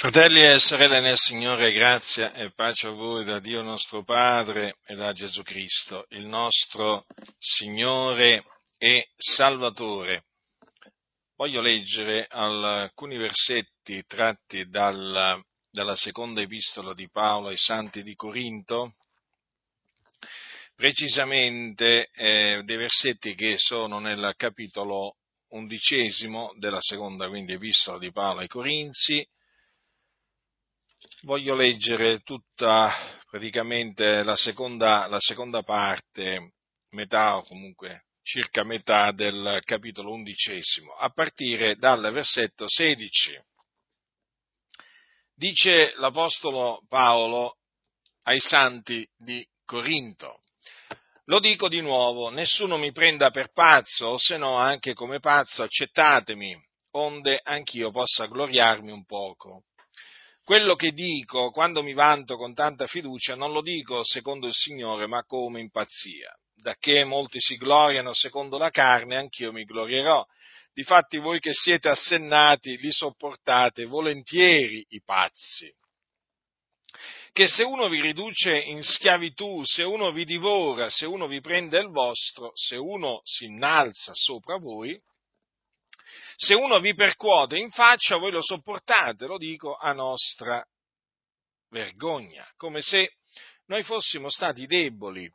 [0.00, 4.94] Fratelli e sorelle nel Signore, grazia e pace a voi da Dio nostro Padre e
[4.94, 7.04] da Gesù Cristo, il nostro
[7.38, 8.42] Signore
[8.78, 10.24] e Salvatore.
[11.36, 15.38] Voglio leggere alcuni versetti tratti dalla,
[15.70, 18.94] dalla seconda epistola di Paolo ai Santi di Corinto,
[20.76, 25.16] precisamente eh, dei versetti che sono nel capitolo
[25.48, 29.28] undicesimo della seconda quindi epistola di Paolo ai Corinzi,
[31.22, 32.92] voglio leggere tutta
[33.28, 36.54] praticamente la seconda, la seconda parte,
[36.90, 43.40] metà o comunque circa metà del capitolo undicesimo, a partire dal versetto 16.
[45.34, 47.56] Dice l'Apostolo Paolo
[48.24, 50.42] ai santi di Corinto.
[51.24, 56.56] Lo dico di nuovo, nessuno mi prenda per pazzo, se no anche come pazzo accettatemi,
[56.92, 59.64] onde anch'io possa gloriarmi un poco
[60.50, 65.06] quello che dico quando mi vanto con tanta fiducia non lo dico secondo il Signore,
[65.06, 66.36] ma come in pazzia.
[66.56, 70.26] Da che molti si gloriano secondo la carne, anch'io mi glorierò.
[70.72, 75.72] Difatti voi che siete assennati li sopportate volentieri i pazzi.
[77.30, 81.78] Che se uno vi riduce in schiavitù, se uno vi divora, se uno vi prende
[81.78, 85.00] il vostro, se uno si innalza sopra voi,
[86.42, 90.66] se uno vi percuote in faccia, voi lo sopportate, lo dico a nostra
[91.68, 93.16] vergogna, come se
[93.66, 95.30] noi fossimo stati deboli.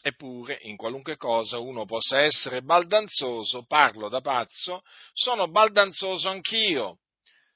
[0.00, 6.98] Eppure, in qualunque cosa uno possa essere baldanzoso, parlo da pazzo, sono baldanzoso anch'io.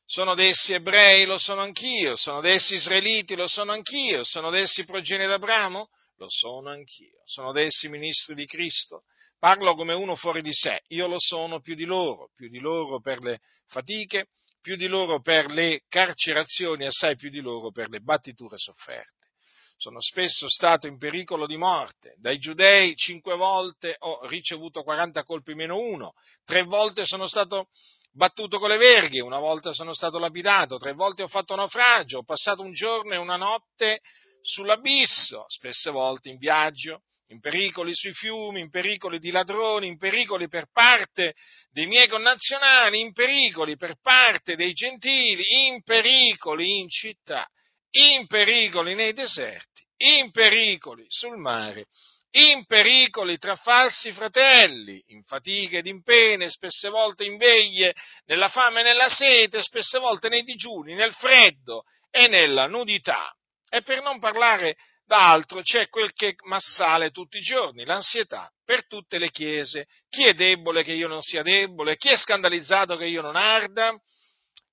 [0.04, 2.16] Sono dessi ebrei, lo sono anch'io.
[2.16, 4.24] Sono dessi israeliti, lo sono anch'io.
[4.24, 7.20] Sono dessi progenie d'Abramo, lo sono anch'io.
[7.26, 9.04] Sono dessi ministri di Cristo,
[9.38, 13.00] Parlo come uno fuori di sé, io lo sono più di loro, più di loro
[13.00, 14.30] per le fatiche,
[14.60, 19.28] più di loro per le carcerazioni, assai più di loro per le battiture sofferte.
[19.76, 22.16] Sono spesso stato in pericolo di morte.
[22.18, 27.68] Dai giudei cinque volte ho ricevuto 40 colpi meno uno, tre volte sono stato
[28.10, 32.24] battuto con le verghe, una volta sono stato lapidato, tre volte ho fatto naufragio, ho
[32.24, 34.00] passato un giorno e una notte
[34.40, 40.48] sull'abisso, spesse volte in viaggio in pericoli sui fiumi, in pericoli di ladroni, in pericoli
[40.48, 41.34] per parte
[41.70, 47.46] dei miei connazionali, in pericoli per parte dei gentili, in pericoli in città,
[47.90, 51.86] in pericoli nei deserti, in pericoli sul mare,
[52.32, 57.94] in pericoli tra falsi fratelli, in fatiche ed in pene, spesse volte in veglie,
[58.26, 63.34] nella fame e nella sete, spesse volte nei digiuni, nel freddo e nella nudità.
[63.70, 64.76] E per non parlare
[65.08, 69.86] D'altro c'è quel che m'assale tutti i giorni, l'ansietà, per tutte le chiese.
[70.10, 71.96] Chi è debole che io non sia debole?
[71.96, 73.98] Chi è scandalizzato che io non arda?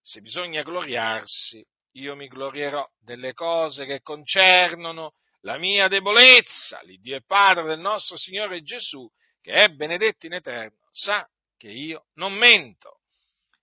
[0.02, 5.14] Se bisogna gloriarsi, io mi glorierò delle cose che concernono
[5.44, 6.82] la mia debolezza.
[6.82, 9.10] L'Iddio e Padre del nostro Signore Gesù,
[9.42, 11.26] che è benedetto in eterno, sa
[11.56, 13.00] che io non mento.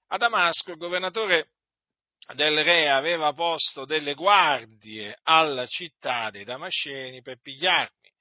[0.06, 1.50] A Damasco il governatore
[2.34, 8.12] del re aveva posto delle guardie alla città dei Damasceni per pigliarmi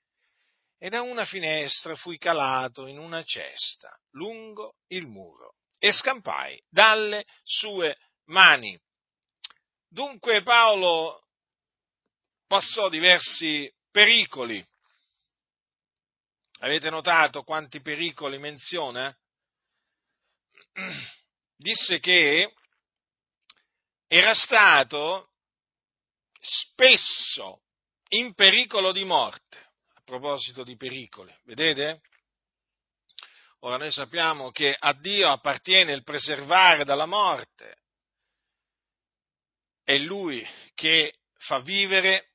[0.78, 7.26] e da una finestra fui calato in una cesta lungo il muro e scampai dalle
[7.44, 8.80] sue mani.
[9.88, 11.28] Dunque Paolo
[12.48, 14.66] passò diversi pericoli.
[16.60, 19.16] Avete notato quanti pericoli menziona?
[21.56, 22.54] Disse che
[24.14, 25.30] era stato
[26.42, 27.62] spesso
[28.10, 29.58] in pericolo di morte.
[29.94, 32.02] A proposito di pericoli, vedete?
[33.60, 37.78] Ora noi sappiamo che a Dio appartiene il preservare dalla morte.
[39.82, 40.46] È Lui
[40.76, 42.32] che fa vivere,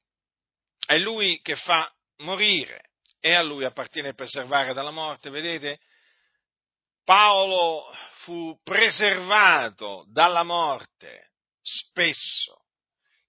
[0.86, 5.78] è Lui che fa morire e a Lui appartiene il preservare dalla morte, vedete?
[7.04, 11.32] Paolo fu preservato dalla morte
[11.66, 12.64] spesso.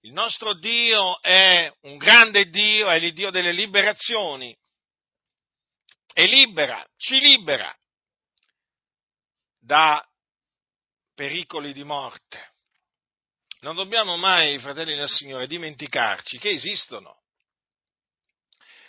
[0.02, 4.56] Il nostro Dio è un grande Dio, è il Dio delle liberazioni.
[6.14, 7.76] E libera, ci libera
[9.58, 10.04] da
[11.14, 12.52] pericoli di morte.
[13.60, 17.22] Non dobbiamo mai, fratelli del Signore, dimenticarci che esistono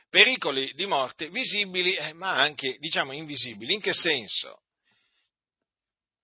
[0.10, 3.74] pericoli di morte visibili, eh, ma anche, diciamo, invisibili.
[3.74, 4.64] In che senso?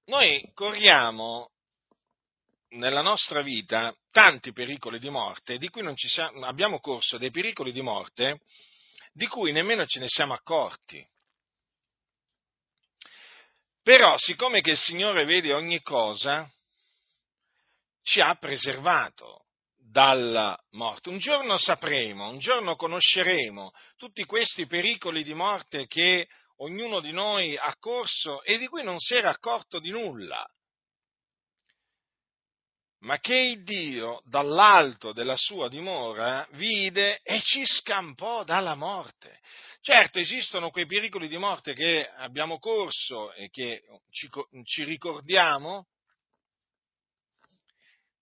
[0.05, 1.51] Noi corriamo
[2.75, 7.31] nella nostra vita tanti pericoli di morte, di cui non ci siamo, abbiamo corso dei
[7.31, 8.41] pericoli di morte
[9.13, 11.05] di cui nemmeno ce ne siamo accorti.
[13.81, 16.49] Però, siccome che il Signore vede ogni cosa,
[18.01, 19.45] ci ha preservato
[19.77, 21.09] dalla morte.
[21.09, 26.27] Un giorno sapremo, un giorno conosceremo tutti questi pericoli di morte che
[26.57, 30.45] ognuno di noi ha corso e di cui non si era accorto di nulla
[33.05, 39.39] ma che Dio dall'alto della sua dimora vide e ci scampò dalla morte.
[39.81, 44.27] Certo, esistono quei pericoli di morte che abbiamo corso e che ci,
[44.63, 45.85] ci ricordiamo,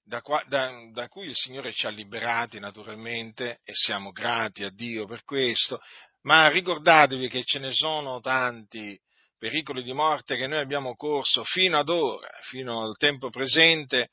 [0.04, 5.06] da, da, da, cui il Signore ci ha liberati naturalmente e siamo grati a Dio
[5.06, 5.80] per questo,
[6.24, 9.00] ma ricordatevi che ce ne sono tanti
[9.38, 14.10] pericoli di morte che noi abbiamo corso fino ad ora, fino al tempo presente,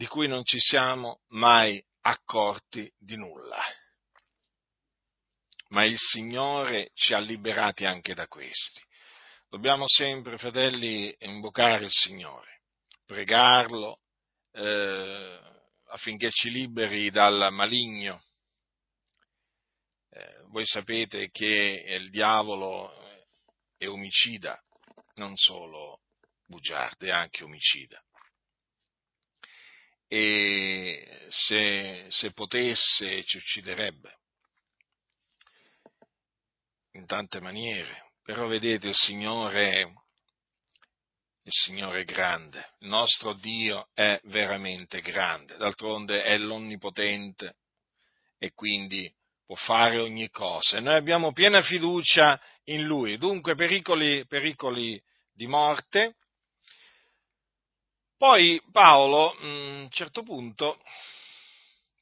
[0.00, 3.62] di cui non ci siamo mai accorti di nulla.
[5.68, 8.80] Ma il Signore ci ha liberati anche da questi.
[9.50, 12.62] Dobbiamo sempre, fratelli, invocare il Signore,
[13.04, 14.00] pregarlo
[14.52, 15.38] eh,
[15.88, 18.22] affinché ci liberi dal maligno.
[20.12, 22.90] Eh, voi sapete che il diavolo
[23.76, 24.58] è omicida,
[25.16, 26.00] non solo
[26.46, 28.02] bugiardo, è anche omicida
[30.12, 34.18] e se, se potesse ci ucciderebbe
[36.94, 38.14] in tante maniere.
[38.24, 39.82] Però vedete il Signore,
[41.42, 47.58] il Signore è grande, il nostro Dio è veramente grande, d'altronde è l'onnipotente
[48.36, 49.08] e quindi
[49.46, 50.78] può fare ogni cosa.
[50.78, 53.16] E noi abbiamo piena fiducia in Lui.
[53.16, 55.00] Dunque pericoli, pericoli
[55.32, 56.16] di morte,
[58.20, 60.78] poi Paolo mm, a un certo punto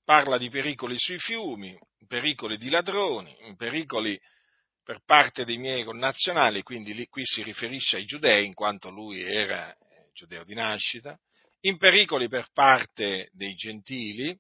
[0.05, 1.79] parla di pericoli sui fiumi,
[2.09, 4.21] pericoli di ladroni, pericoli
[4.83, 9.23] per parte dei miei connazionali, quindi lì, qui si riferisce ai giudei in quanto lui
[9.23, 9.73] era
[10.13, 11.17] giudeo di nascita,
[11.61, 14.37] in pericoli per parte dei gentili,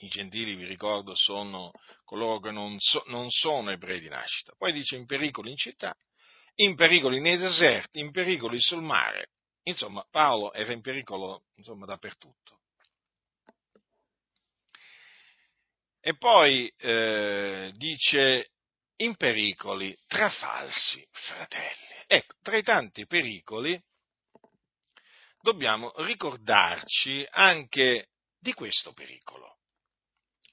[0.00, 1.70] i gentili vi ricordo sono
[2.04, 5.94] coloro che non, so, non sono ebrei di nascita, poi dice in pericoli in città,
[6.56, 9.28] in pericoli nei deserti, in pericoli sul mare,
[9.64, 12.58] Insomma, Paolo era in pericolo insomma, dappertutto.
[16.00, 18.52] E poi eh, dice
[18.96, 22.04] in pericoli tra falsi fratelli.
[22.06, 23.80] Ecco, tra i tanti pericoli
[25.40, 28.08] dobbiamo ricordarci anche
[28.38, 29.58] di questo pericolo,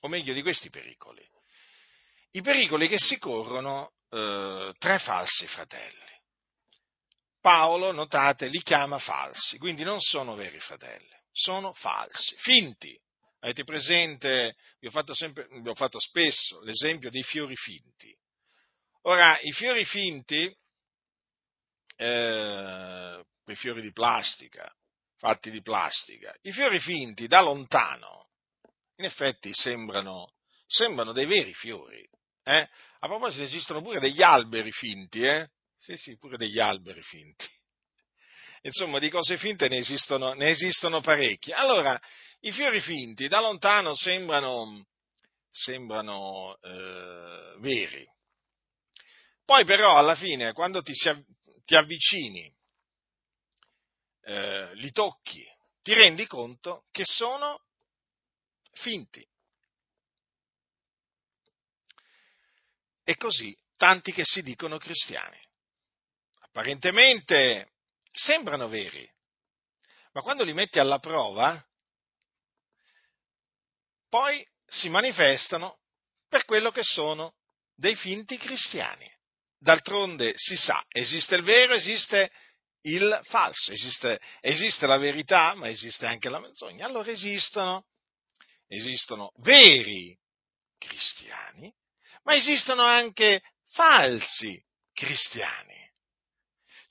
[0.01, 1.25] o meglio di questi pericoli.
[2.31, 6.16] I pericoli che si corrono eh, tra falsi fratelli.
[7.47, 12.93] Paolo, notate, li chiama falsi, quindi non sono veri fratelli, sono falsi, finti.
[13.39, 18.13] Avete presente, vi ho fatto, sempre, vi ho fatto spesso l'esempio dei fiori finti.
[19.03, 20.53] Ora, i fiori finti,
[21.95, 24.69] eh, quei fiori di plastica,
[25.15, 28.27] fatti di plastica, i fiori finti da lontano,
[28.97, 30.33] in effetti sembrano,
[30.65, 32.05] sembrano dei veri fiori.
[32.43, 32.69] Eh?
[32.99, 35.49] A proposito esistono pure degli alberi finti, eh?
[35.87, 37.47] Sì, sì, pure degli alberi finti.
[38.63, 41.53] Insomma, di cose finte ne esistono, ne esistono parecchie.
[41.53, 41.97] Allora,
[42.41, 44.85] i fiori finti da lontano sembrano,
[45.49, 48.05] sembrano eh, veri.
[49.45, 50.91] Poi però alla fine, quando ti,
[51.63, 52.53] ti avvicini,
[54.23, 55.41] eh, li tocchi,
[55.81, 57.63] ti rendi conto che sono
[58.73, 59.25] finti.
[63.05, 65.45] E così tanti che si dicono cristiani
[66.57, 67.73] apparentemente
[68.11, 69.07] sembrano veri,
[70.13, 71.63] ma quando li metti alla prova,
[74.09, 75.81] poi si manifestano
[76.27, 77.35] per quello che sono
[77.75, 79.07] dei finti cristiani.
[79.59, 82.31] D'altronde si sa, esiste il vero, esiste
[82.81, 86.87] il falso, esiste, esiste la verità, ma esiste anche la menzogna.
[86.87, 87.85] Allora esistono,
[88.65, 90.17] esistono veri
[90.79, 91.71] cristiani,
[92.23, 94.59] ma esistono anche falsi
[94.91, 95.76] cristiani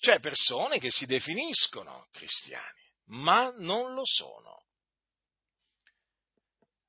[0.07, 4.67] cioè persone che si definiscono cristiani, ma non lo sono.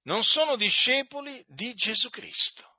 [0.03, 2.77] Non sono discepoli di Gesù Cristo.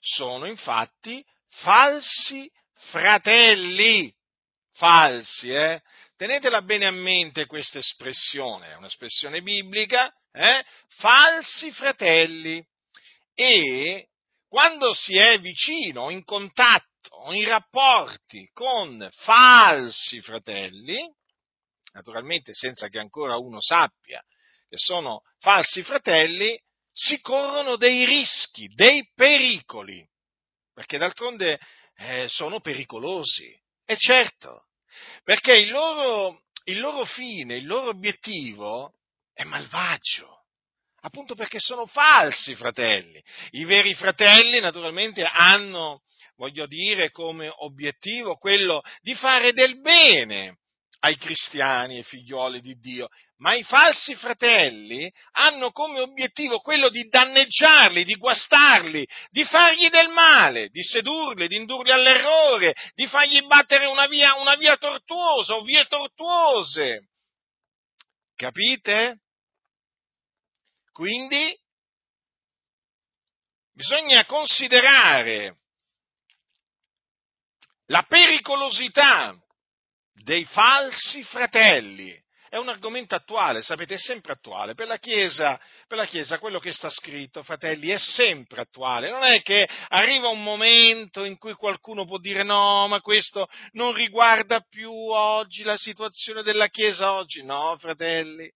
[0.00, 2.50] Sono infatti falsi
[2.90, 4.12] fratelli.
[4.72, 5.80] Falsi, eh?
[6.16, 10.64] Tenetela bene a mente questa espressione, è un'espressione biblica, eh?
[10.96, 12.60] Falsi fratelli.
[13.34, 14.08] E
[14.48, 21.08] quando si è vicino, in contatto, o in rapporti con falsi fratelli,
[21.92, 24.24] naturalmente senza che ancora uno sappia
[24.68, 26.58] che sono falsi fratelli,
[26.90, 30.06] si corrono dei rischi, dei pericoli,
[30.72, 31.60] perché d'altronde
[31.96, 33.54] eh, sono pericolosi.
[33.84, 34.68] E certo,
[35.22, 38.94] perché il loro il loro fine, il loro obiettivo
[39.32, 40.41] è malvagio,
[41.02, 43.22] appunto perché sono falsi fratelli.
[43.50, 46.02] I veri fratelli naturalmente hanno,
[46.36, 50.58] voglio dire, come obiettivo quello di fare del bene
[51.00, 57.08] ai cristiani e figlioli di Dio, ma i falsi fratelli hanno come obiettivo quello di
[57.08, 63.86] danneggiarli, di guastarli, di fargli del male, di sedurli, di indurli all'errore, di fargli battere
[63.86, 67.08] una via, una via tortuosa o vie tortuose.
[68.36, 69.22] Capite?
[70.92, 71.58] Quindi
[73.72, 75.56] bisogna considerare
[77.86, 79.34] la pericolosità
[80.12, 82.20] dei falsi fratelli.
[82.48, 84.74] È un argomento attuale, sapete, è sempre attuale.
[84.74, 89.08] Per la, Chiesa, per la Chiesa quello che sta scritto, fratelli, è sempre attuale.
[89.08, 93.94] Non è che arriva un momento in cui qualcuno può dire no, ma questo non
[93.94, 97.42] riguarda più oggi la situazione della Chiesa oggi.
[97.42, 98.52] No, fratelli,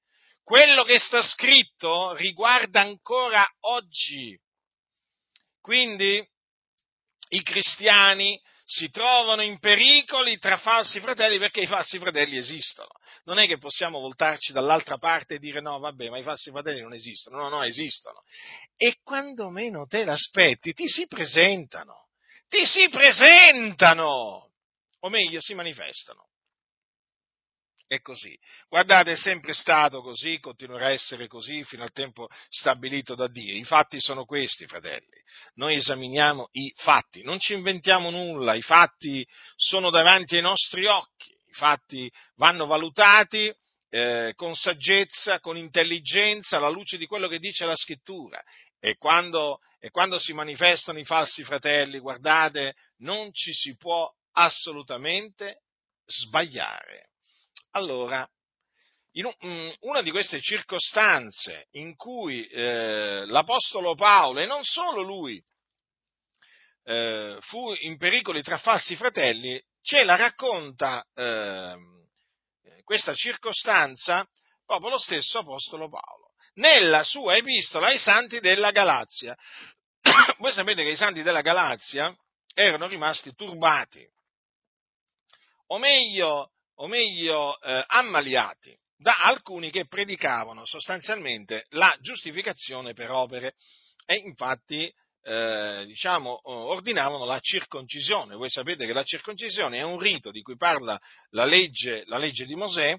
[0.47, 4.39] quello che sta scritto riguarda ancora oggi.
[5.61, 6.25] Quindi
[7.31, 12.91] i cristiani si trovano in pericoli tra falsi fratelli perché i falsi fratelli esistono.
[13.25, 16.81] Non è che possiamo voltarci dall'altra parte e dire no, vabbè, ma i falsi fratelli
[16.81, 17.39] non esistono.
[17.39, 18.23] No, no, esistono.
[18.77, 22.07] E quando meno te l'aspetti, ti si presentano.
[22.47, 24.53] Ti si presentano!
[25.01, 26.26] O meglio, si manifestano.
[27.89, 28.37] È così.
[28.69, 33.55] Guardate, è sempre stato così, continuerà a essere così fino al tempo stabilito da Dio.
[33.55, 35.23] I fatti sono questi, fratelli.
[35.55, 39.25] Noi esaminiamo i fatti, non ci inventiamo nulla, i fatti
[39.55, 43.55] sono davanti ai nostri occhi, i fatti vanno valutati
[43.89, 48.43] eh, con saggezza, con intelligenza, alla luce di quello che dice la scrittura.
[48.81, 55.63] E quando, e quando si manifestano i falsi fratelli, guardate, non ci si può assolutamente
[56.05, 57.11] sbagliare
[57.77, 58.27] allora,
[59.13, 65.43] in mm, una di queste circostanze in cui eh, l'Apostolo Paolo, e non solo lui,
[66.85, 71.77] eh, fu in pericoli tra falsi fratelli, ce la racconta eh,
[72.83, 74.27] questa circostanza
[74.65, 79.37] proprio lo stesso Apostolo Paolo, nella sua epistola ai santi della Galazia.
[80.39, 82.15] Voi sapete che i santi della Galazia
[82.55, 84.05] erano rimasti turbati,
[85.69, 93.55] o meglio, o meglio eh, ammaliati da alcuni che predicavano sostanzialmente la giustificazione per opere
[94.07, 94.93] e infatti
[95.23, 98.37] eh, diciamo, ordinavano la circoncisione.
[98.37, 100.99] Voi sapete che la circoncisione è un rito di cui parla
[101.31, 102.97] la legge, la legge di Mosè,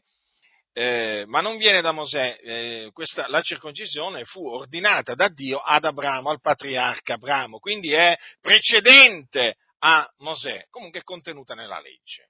[0.73, 2.37] eh, ma non viene da Mosè.
[2.41, 8.15] Eh, questa, la circoncisione fu ordinata da Dio ad Abramo, al patriarca Abramo, quindi è
[8.41, 12.29] precedente a Mosè, comunque è contenuta nella legge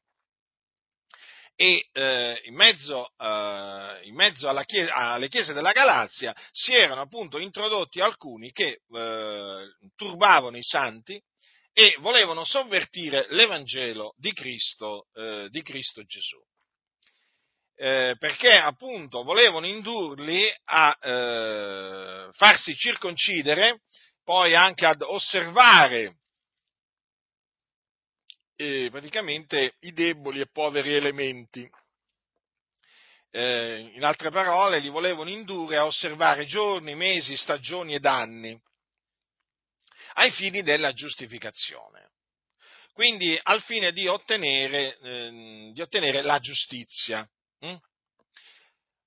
[1.60, 7.40] e eh, in, mezzo, eh, in, mezzo, chiesa, alle chiese della Galazia si erano appunto
[7.40, 11.20] introdotti alcuni che eh, turbavano i santi
[11.74, 16.38] e volevano sovvertire l'Evangelo di Cristo, eh, di Cristo Gesù.
[17.76, 23.82] Eh, perché appunto volevano indurli a eh, farsi circoncidere,
[24.24, 26.17] poi anche ad osservare
[28.58, 31.70] eh, praticamente i deboli e poveri elementi.
[33.30, 38.60] Eh, in altre parole, li volevano indurre a osservare giorni, mesi, stagioni ed anni
[40.14, 42.10] ai fini della giustificazione.
[42.94, 47.30] Quindi al fine di ottenere, eh, di ottenere la giustizia.
[47.60, 47.76] Hm?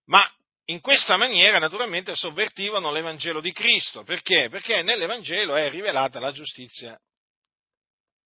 [0.05, 0.33] Ma
[0.67, 4.05] in questa maniera naturalmente sovvertivano l'Evangelo di Cristo.
[4.05, 4.49] Perché?
[4.49, 6.97] Perché nell'Evangelo è rivelata la giustizia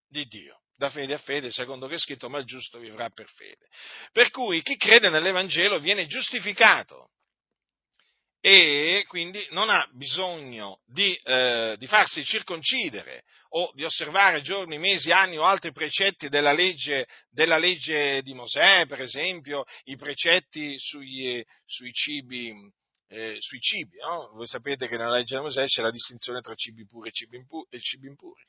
[0.10, 3.30] di Dio da fede a fede, secondo che è scritto, ma il giusto vivrà per
[3.30, 3.68] fede.
[4.12, 7.12] Per cui chi crede nell'Evangelo viene giustificato
[8.42, 15.14] e quindi non ha bisogno di, eh, di, farsi circoncidere o di osservare giorni, mesi,
[15.14, 21.42] anni o altri precetti della legge, della legge di Mosè, per esempio i precetti sui,
[21.66, 22.52] sui cibi,
[23.08, 24.32] eh, sui cibi no?
[24.34, 27.38] voi sapete che nella legge di Mosè c'è la distinzione tra cibi puri e cibi,
[27.38, 28.44] impuri, e cibi impuri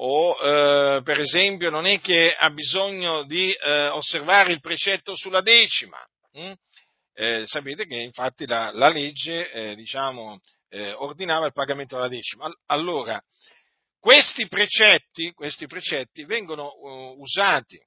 [0.00, 5.40] o eh, per esempio non è che ha bisogno di eh, osservare il precetto sulla
[5.40, 5.98] decima.
[6.32, 6.52] Hm?
[7.14, 10.38] Eh, sapete che infatti la, la legge eh, diciamo,
[10.68, 12.48] eh, ordinava il pagamento della decima.
[12.66, 13.20] Allora,
[13.98, 17.80] questi precetti, questi precetti vengono uh, usati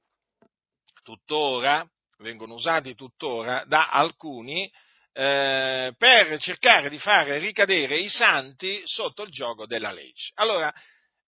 [1.01, 1.87] tuttora,
[2.17, 4.69] vengono usati tuttora da alcuni
[5.13, 10.31] per cercare di fare ricadere i santi sotto il gioco della legge.
[10.35, 10.73] Allora,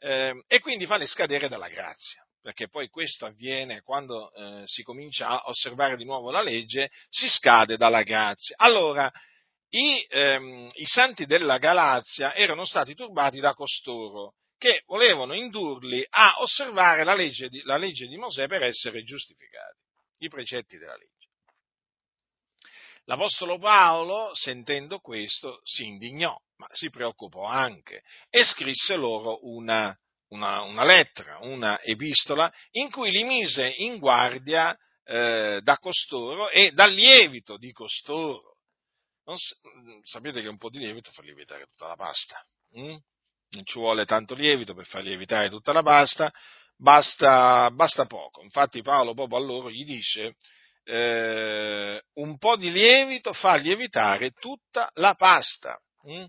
[0.03, 2.22] eh, e quindi farli scadere dalla grazia.
[2.43, 7.25] perché poi questo avviene quando eh, si comincia a osservare di nuovo la legge, si
[7.29, 8.57] scade dalla grazia.
[8.60, 9.10] Allora,
[9.69, 16.41] i, ehm, i santi della Galazia erano stati turbati da costoro che volevano indurli a
[16.41, 19.79] osservare la legge, di, la legge di Mosè per essere giustificati,
[20.17, 21.12] i precetti della legge.
[23.05, 29.95] L'Apostolo Paolo, sentendo questo, si indignò, ma si preoccupò anche e scrisse loro una,
[30.29, 36.72] una, una lettera, una epistola, in cui li mise in guardia eh, da costoro e
[36.72, 38.57] dal lievito di costoro.
[39.25, 39.36] Non,
[40.01, 42.41] sapete che un po' di lievito fa lievitare tutta la pasta.
[42.72, 42.98] Hm?
[43.50, 46.31] Non ci vuole tanto lievito per far lievitare tutta la pasta,
[46.77, 48.41] basta, basta poco.
[48.43, 50.36] Infatti Paolo proprio a loro gli dice
[50.85, 55.79] eh, un po' di lievito fa lievitare tutta la pasta.
[56.03, 56.25] Hm?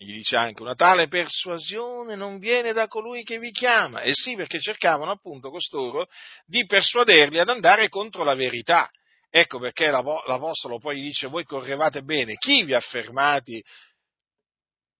[0.00, 4.02] Gli dice anche una tale persuasione non viene da colui che vi chiama.
[4.02, 6.06] E sì, perché cercavano appunto costoro
[6.46, 8.88] di persuaderli ad andare contro la verità.
[9.30, 12.36] Ecco perché l'Apostolo poi dice voi correvate bene.
[12.36, 13.62] Chi vi ha fermati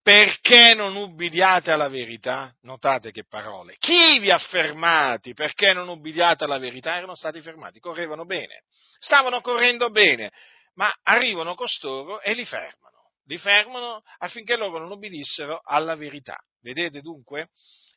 [0.09, 2.51] perché non ubbidiate alla verità?
[2.61, 3.75] Notate che parole.
[3.77, 6.95] Chi vi ha fermati perché non ubbidiate alla verità?
[6.95, 8.63] Erano stati fermati, correvano bene,
[8.97, 10.31] stavano correndo bene,
[10.73, 16.43] ma arrivano costoro e li fermano, li fermano affinché loro non ubbidissero alla verità.
[16.59, 17.49] Vedete dunque?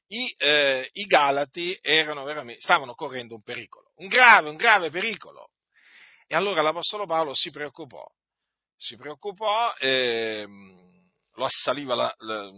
[0.08, 1.80] I, eh, i Galati
[2.58, 5.48] stavano correndo un pericolo, un grave, un grave pericolo.
[6.26, 8.04] E allora l'Apostolo Paolo si preoccupò,
[8.76, 9.72] si preoccupò.
[9.78, 10.81] Eh,
[11.34, 12.50] lo assaliva, la, la,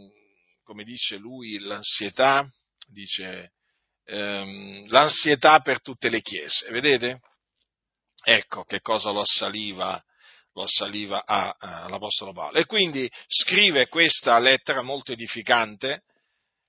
[0.63, 2.47] come dice lui, l'ansietà,
[2.89, 3.53] dice
[4.05, 7.21] ehm, l'ansietà per tutte le chiese, vedete?
[8.23, 10.03] Ecco che cosa lo assaliva,
[10.53, 12.59] lo assaliva a, a, all'Apostolo Paolo.
[12.59, 16.03] E quindi scrive questa lettera molto edificante,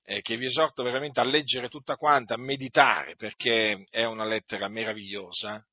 [0.04, 4.68] eh, che vi esorto veramente a leggere tutta quanta, a meditare, perché è una lettera
[4.68, 5.66] meravigliosa,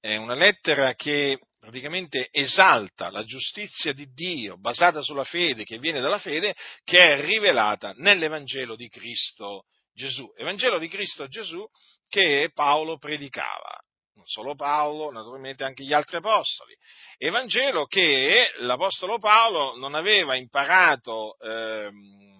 [0.00, 6.00] è una lettera che praticamente esalta la giustizia di Dio basata sulla fede, che viene
[6.00, 10.32] dalla fede, che è rivelata nell'Evangelo di Cristo Gesù.
[10.36, 11.64] Evangelo di Cristo Gesù
[12.08, 13.78] che Paolo predicava.
[14.14, 16.74] Non solo Paolo, naturalmente anche gli altri apostoli.
[17.16, 22.39] Evangelo che l'apostolo Paolo non aveva imparato ehm, eh,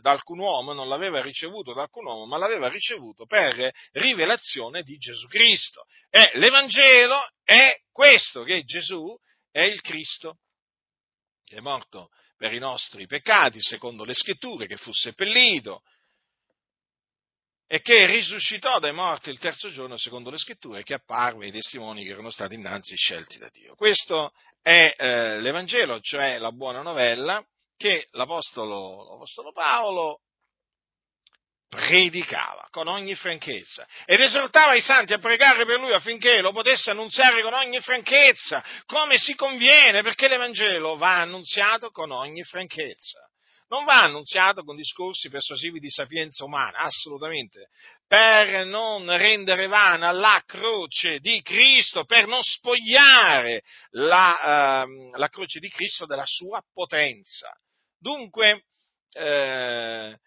[0.00, 4.96] da alcun uomo, non l'aveva ricevuto da alcun uomo, ma l'aveva ricevuto per rivelazione di
[4.98, 5.84] Gesù Cristo.
[6.10, 9.16] E l'Evangelo è questo, che Gesù
[9.50, 10.38] è il Cristo,
[11.44, 15.82] che è morto per i nostri peccati, secondo le scritture, che fu seppellito
[17.66, 22.04] e che risuscitò dai morti il terzo giorno, secondo le scritture, che apparve ai testimoni
[22.04, 23.74] che erano stati innanzi scelti da Dio.
[23.74, 27.44] Questo è eh, l'Evangelo, cioè la buona novella,
[27.78, 30.20] che l'Apostolo, l'Apostolo Paolo
[31.68, 36.90] predicava con ogni franchezza ed esortava i santi a pregare per lui affinché lo potesse
[36.90, 43.20] annunziare con ogni franchezza, come si conviene, perché l'Evangelo va annunziato con ogni franchezza.
[43.68, 47.68] Non va annunziato con discorsi persuasivi di sapienza umana, assolutamente,
[48.06, 53.60] per non rendere vana la croce di Cristo, per non spogliare
[53.90, 57.52] la, uh, la croce di Cristo della sua potenza.
[57.98, 58.64] Dunque,
[59.12, 60.18] eh,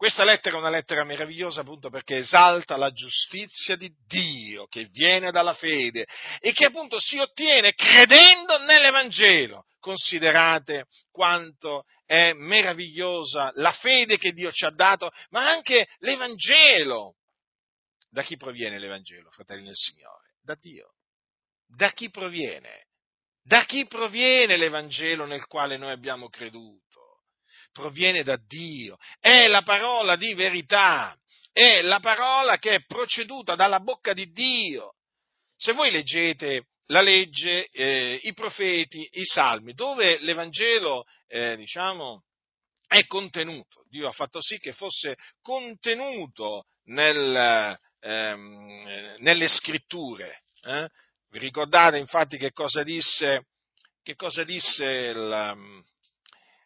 [0.00, 5.30] questa lettera è una lettera meravigliosa appunto perché esalta la giustizia di Dio che viene
[5.30, 6.06] dalla fede
[6.38, 9.66] e che appunto si ottiene credendo nell'Evangelo.
[9.78, 17.16] Considerate quanto è meravigliosa la fede che Dio ci ha dato, ma anche l'Evangelo.
[18.08, 20.32] Da chi proviene l'Evangelo, fratelli del Signore?
[20.42, 20.94] Da Dio.
[21.66, 22.86] Da chi proviene?
[23.42, 26.99] Da chi proviene l'Evangelo nel quale noi abbiamo creduto?
[27.72, 31.16] Proviene da Dio, è la parola di verità,
[31.52, 34.94] è la parola che è proceduta dalla bocca di Dio.
[35.56, 42.24] Se voi leggete la legge, eh, i profeti, i salmi, dove l'Evangelo, eh, diciamo,
[42.86, 50.42] è contenuto, Dio ha fatto sì che fosse contenuto nel, ehm, nelle scritture.
[50.62, 50.88] Eh?
[51.30, 53.46] Vi ricordate infatti che cosa disse,
[54.02, 55.84] che cosa disse il,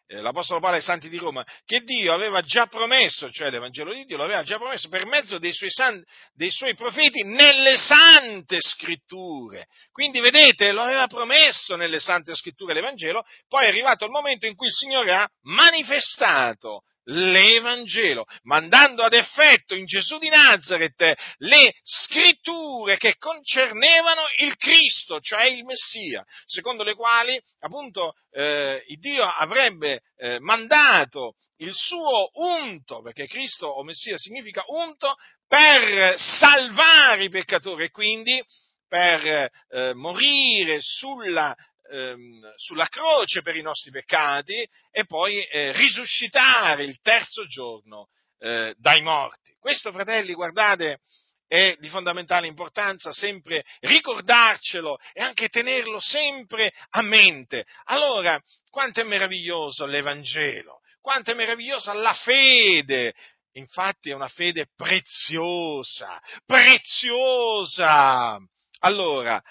[0.07, 4.05] eh, l'Apostolo Paolo ai Santi di Roma, che Dio aveva già promesso, cioè l'Evangelo di
[4.05, 8.57] Dio lo aveva già promesso per mezzo dei suoi, san, dei suoi profeti nelle sante
[8.59, 9.67] scritture.
[9.91, 14.55] Quindi vedete, lo aveva promesso nelle sante scritture l'Evangelo, poi è arrivato il momento in
[14.55, 22.97] cui il Signore ha manifestato l'Evangelo, mandando ad effetto in Gesù di Nazareth le scritture
[22.97, 30.39] che concernevano il Cristo, cioè il Messia, secondo le quali appunto eh, Dio avrebbe eh,
[30.39, 35.15] mandato il suo unto, perché Cristo o Messia significa unto,
[35.47, 38.43] per salvare i peccatori e quindi
[38.87, 41.55] per eh, morire sulla,
[41.91, 48.73] ehm, sulla, croce per i nostri peccati e poi eh, risuscitare il terzo giorno eh,
[48.77, 49.55] dai morti.
[49.59, 50.99] Questo, fratelli, guardate,
[51.47, 57.65] è di fondamentale importanza sempre ricordarcelo e anche tenerlo sempre a mente.
[57.85, 63.13] Allora, quanto è meraviglioso l'Evangelo, quanto è meravigliosa la fede.
[63.53, 68.37] Infatti è una fede preziosa, preziosa.
[68.79, 69.41] Allora,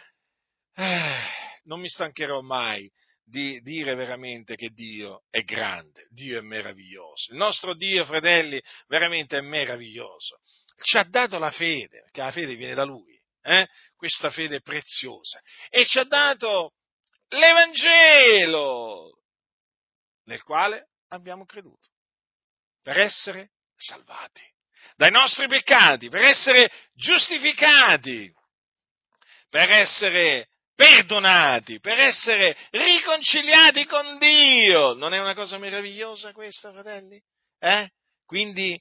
[0.75, 2.90] eh, non mi stancherò mai
[3.27, 7.33] di dire veramente che Dio è grande, Dio è meraviglioso.
[7.33, 10.40] Il nostro Dio, fratelli, veramente è meraviglioso.
[10.83, 13.66] Ci ha dato la fede, perché la fede viene da Lui, eh?
[13.96, 15.40] questa fede preziosa.
[15.70, 16.74] E ci ha dato
[17.29, 19.20] l'Evangelo,
[20.24, 21.88] nel quale abbiamo creduto,
[22.83, 24.42] per essere salvati
[24.96, 28.33] dai nostri peccati, per essere giustificati,
[29.48, 34.94] per essere perdonati, per essere riconciliati con Dio.
[34.94, 37.20] Non è una cosa meravigliosa questa, fratelli?
[37.58, 37.90] Eh?
[38.24, 38.80] Quindi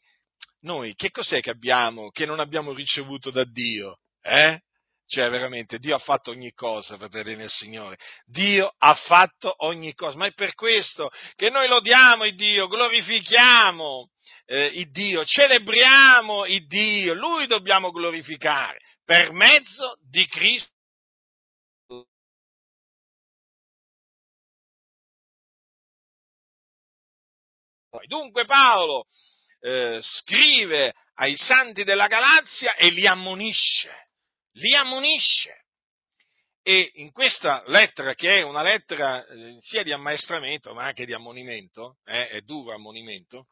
[0.61, 3.99] noi che cos'è che abbiamo che non abbiamo ricevuto da Dio?
[4.21, 4.59] Eh?
[5.05, 7.97] Cioè, veramente, Dio ha fatto ogni cosa, fratelli nel Signore.
[8.25, 14.09] Dio ha fatto ogni cosa, ma è per questo che noi lodiamo il Dio, glorifichiamo
[14.45, 20.72] eh, il Dio, celebriamo il Dio, Lui dobbiamo glorificare per mezzo di Cristo
[28.07, 29.05] Dunque Paolo
[29.59, 34.09] eh, scrive ai santi della Galazia e li ammonisce,
[34.53, 35.61] li ammonisce.
[36.63, 41.13] E in questa lettera, che è una lettera eh, sia di ammaestramento ma anche di
[41.13, 43.47] ammonimento, eh, è duro ammonimento,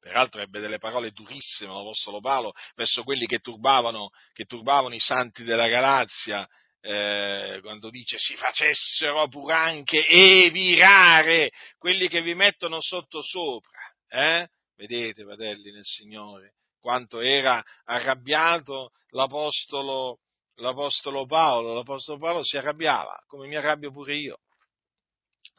[0.00, 5.44] peraltro ebbe delle parole durissime l'Apostolo Paolo verso quelli che turbavano, che turbavano i santi
[5.44, 6.48] della Galazia,
[6.86, 13.80] eh, quando dice si facessero pur anche evirare quelli che vi mettono sotto sopra.
[14.08, 14.48] Eh?
[14.76, 20.20] Vedete, fratelli nel Signore, quanto era arrabbiato l'Apostolo,
[20.56, 21.74] l'Apostolo Paolo.
[21.74, 24.38] L'Apostolo Paolo si arrabbiava, come mi arrabbio pure io,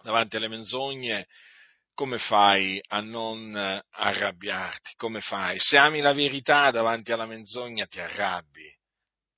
[0.02, 1.28] davanti alle menzogne.
[1.94, 3.56] Come fai a non
[3.90, 4.94] arrabbiarti?
[4.98, 5.58] Come fai?
[5.58, 8.77] Se ami la verità davanti alla menzogna ti arrabbi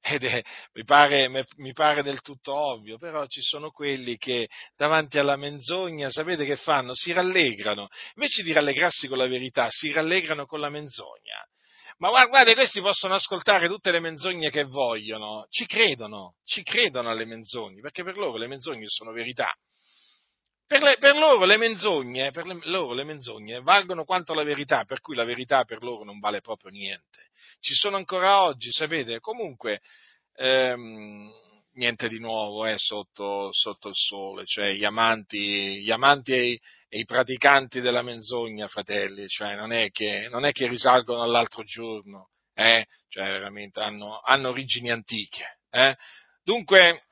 [0.01, 0.41] ed è,
[0.73, 6.09] mi, pare, mi, pare, del tutto ovvio, però ci sono quelli che davanti alla menzogna,
[6.09, 6.93] sapete che fanno?
[6.93, 11.43] Si rallegrano, invece di rallegrarsi con la verità, si rallegrano con la menzogna.
[11.97, 17.25] Ma guardate, questi possono ascoltare tutte le menzogne che vogliono, ci credono, ci credono alle
[17.25, 19.53] menzogne, perché per loro le menzogne sono verità.
[20.69, 24.83] Per, le, per, loro, le menzogne, per le, loro le menzogne valgono quanto la verità,
[24.85, 27.31] per cui la verità per loro non vale proprio niente.
[27.59, 29.81] Ci sono ancora oggi, sapete, comunque
[30.35, 31.27] ehm,
[31.73, 36.61] niente di nuovo eh, sotto, sotto, il sole, cioè gli amanti, gli amanti e, i,
[36.87, 41.63] e, i, praticanti della menzogna, fratelli, cioè non è che, non è che risalgono all'altro
[41.63, 45.61] giorno, eh, cioè veramente hanno, hanno origini antiche.
[45.71, 45.95] Eh.
[46.43, 47.08] Dunque,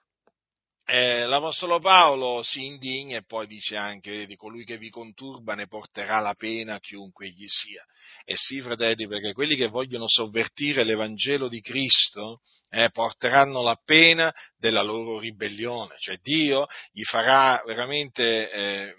[0.89, 5.67] eh, l'Apostolo Paolo si indigna e poi dice anche, vedi, colui che vi conturba ne
[5.67, 7.85] porterà la pena chiunque gli sia.
[8.23, 14.33] E sì, fratelli, perché quelli che vogliono sovvertire l'Evangelo di Cristo eh, porteranno la pena
[14.57, 18.95] della loro ribellione, cioè Dio gli farà veramente eh,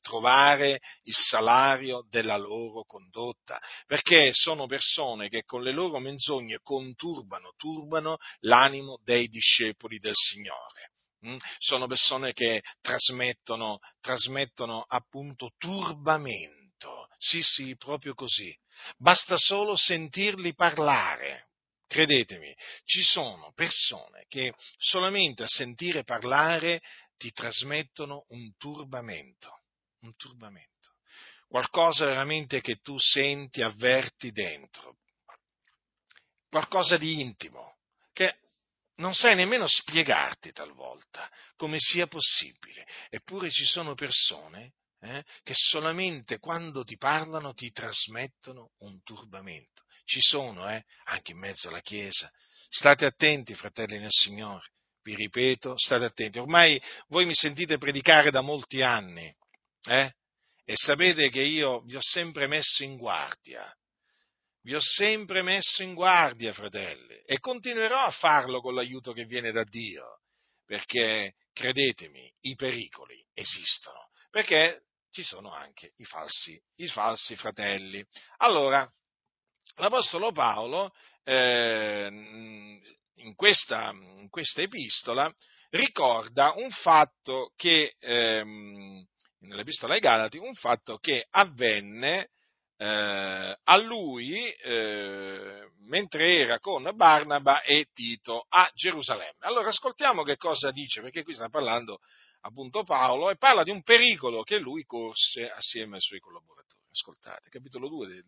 [0.00, 7.52] trovare il salario della loro condotta, perché sono persone che con le loro menzogne conturbano,
[7.58, 10.92] turbano l'animo dei discepoli del Signore.
[11.26, 11.36] Mm?
[11.58, 17.08] sono persone che trasmettono, trasmettono appunto turbamento.
[17.18, 18.56] Sì, sì, proprio così.
[18.96, 21.48] Basta solo sentirli parlare.
[21.88, 26.82] Credetemi, ci sono persone che solamente a sentire parlare
[27.16, 29.62] ti trasmettono un turbamento,
[30.00, 30.94] un turbamento.
[31.48, 34.96] Qualcosa veramente che tu senti, avverti dentro.
[36.48, 37.76] Qualcosa di intimo,
[38.12, 38.36] che
[38.96, 42.86] non sai nemmeno spiegarti talvolta come sia possibile.
[43.10, 49.84] Eppure ci sono persone eh, che solamente quando ti parlano ti trasmettono un turbamento.
[50.04, 52.30] Ci sono, eh, anche in mezzo alla Chiesa.
[52.68, 54.70] State attenti, fratelli nel Signore.
[55.02, 56.38] Vi ripeto, state attenti.
[56.38, 59.32] Ormai voi mi sentite predicare da molti anni,
[59.84, 60.12] eh?
[60.64, 63.72] E sapete che io vi ho sempre messo in guardia
[64.66, 69.52] vi ho sempre messo in guardia, fratelli, e continuerò a farlo con l'aiuto che viene
[69.52, 70.22] da Dio,
[70.64, 78.04] perché, credetemi, i pericoli esistono, perché ci sono anche i falsi, i falsi fratelli.
[78.38, 78.84] Allora,
[79.76, 85.32] l'Apostolo Paolo eh, in, questa, in, questa, epistola
[85.70, 89.06] ricorda un fatto che, ehm,
[89.42, 92.30] nell'epistola ai Galati, un fatto che avvenne
[92.78, 99.38] eh, a lui eh, mentre era con Barnaba e Tito a Gerusalemme.
[99.40, 102.00] Allora ascoltiamo che cosa dice, perché qui sta parlando
[102.40, 106.82] appunto Paolo e parla di un pericolo che lui corse assieme ai suoi collaboratori.
[106.90, 108.24] Ascoltate, capitolo 2 del,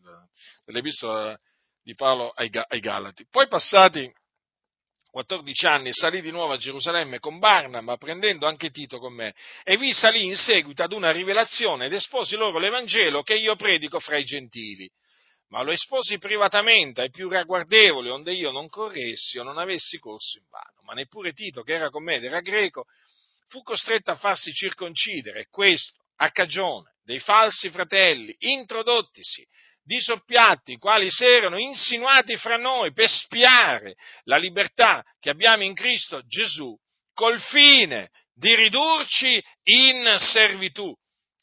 [0.64, 1.38] dell'epistola
[1.82, 3.26] di Paolo ai, ai Galati.
[3.30, 4.12] Poi passati
[5.18, 9.76] 14 anni salì di nuovo a Gerusalemme con Barnaba, prendendo anche Tito con me, e
[9.76, 14.16] vi salì in seguito ad una rivelazione ed esposi loro l'Evangelo che io predico fra
[14.16, 14.88] i gentili.
[15.48, 20.38] Ma lo esposi privatamente ai più ragguardevoli, onde io non corressi o non avessi corso
[20.38, 20.82] in vano.
[20.84, 22.84] Ma neppure Tito, che era con me ed era greco,
[23.48, 29.44] fu costretto a farsi circoncidere, questo a cagione dei falsi fratelli introdottisi
[29.88, 35.72] di soppiatti, quali si erano insinuati fra noi per spiare la libertà che abbiamo in
[35.72, 36.76] Cristo Gesù,
[37.14, 40.94] col fine di ridurci in servitù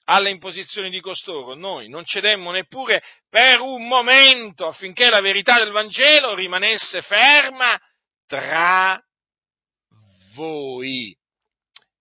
[0.03, 1.55] alle imposizioni di costoro.
[1.55, 7.75] Noi non cedemmo neppure per un momento affinché la verità del Vangelo rimanesse ferma
[8.27, 9.03] tra
[10.35, 11.17] voi.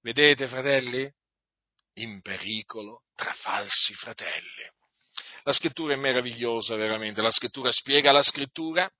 [0.03, 1.11] Vedete, fratelli?
[2.01, 4.74] In pericolo tra falsi fratelli.
[5.45, 8.91] La scrittura è meravigliosa veramente, la scrittura spiega la scrittura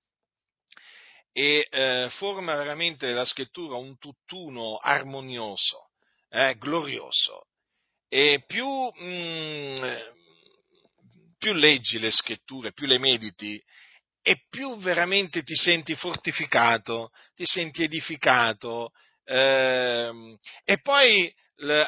[1.31, 5.89] e eh, forma veramente la scrittura un tutt'uno armonioso,
[6.29, 7.47] eh, glorioso.
[8.07, 9.83] E più, mh, mm,
[11.37, 13.61] più leggi le scritture, più le mediti,
[14.21, 18.91] e più veramente ti senti fortificato, ti senti edificato,
[19.23, 21.33] ehm, e poi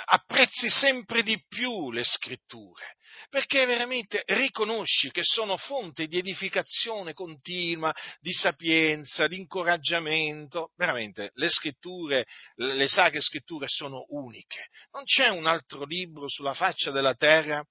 [0.05, 2.95] apprezzi sempre di più le scritture,
[3.29, 10.71] perché veramente riconosci che sono fonte di edificazione continua, di sapienza, di incoraggiamento.
[10.75, 14.69] Veramente le scritture, le sacre scritture sono uniche.
[14.91, 17.63] Non c'è un altro libro sulla faccia della terra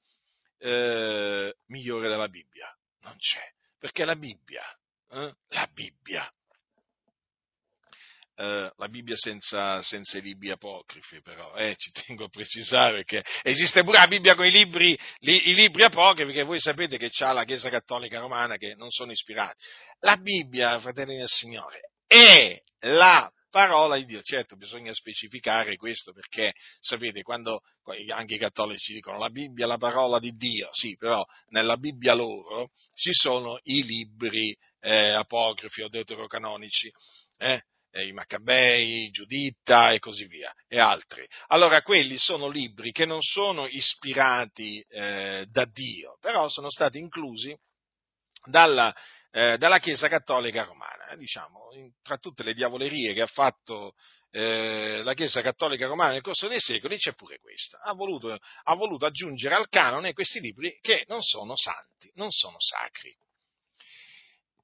[0.58, 2.74] eh, migliore della Bibbia.
[3.00, 4.64] Non c'è, perché la Bibbia,
[5.10, 6.30] eh, la Bibbia
[8.36, 13.24] eh, la Bibbia senza, senza, i libri apocrifi, però, eh, ci tengo a precisare che
[13.42, 17.08] esiste pure la Bibbia con i libri, li, i libri apocrifi, che voi sapete che
[17.10, 19.62] c'ha la Chiesa Cattolica Romana, che non sono ispirati.
[20.00, 24.20] La Bibbia, fratelli del Signore, è la parola di Dio.
[24.22, 27.62] Certo, bisogna specificare questo perché, sapete, quando
[28.12, 32.12] anche i cattolici dicono la Bibbia è la parola di Dio, sì, però nella Bibbia
[32.12, 36.92] loro ci sono i libri eh, apocrifi o deuterocanonici.
[37.38, 37.62] Eh?
[38.04, 41.26] I Maccabei, Giuditta e così via, e altri.
[41.48, 47.56] Allora quelli sono libri che non sono ispirati eh, da Dio, però sono stati inclusi
[48.44, 48.94] dalla,
[49.30, 53.94] eh, dalla Chiesa Cattolica Romana, eh, diciamo, in, tra tutte le diavolerie che ha fatto
[54.30, 57.78] eh, la Chiesa Cattolica Romana nel corso dei secoli c'è pure questa.
[57.80, 62.56] Ha voluto, ha voluto aggiungere al canone questi libri che non sono santi, non sono
[62.58, 63.14] sacri.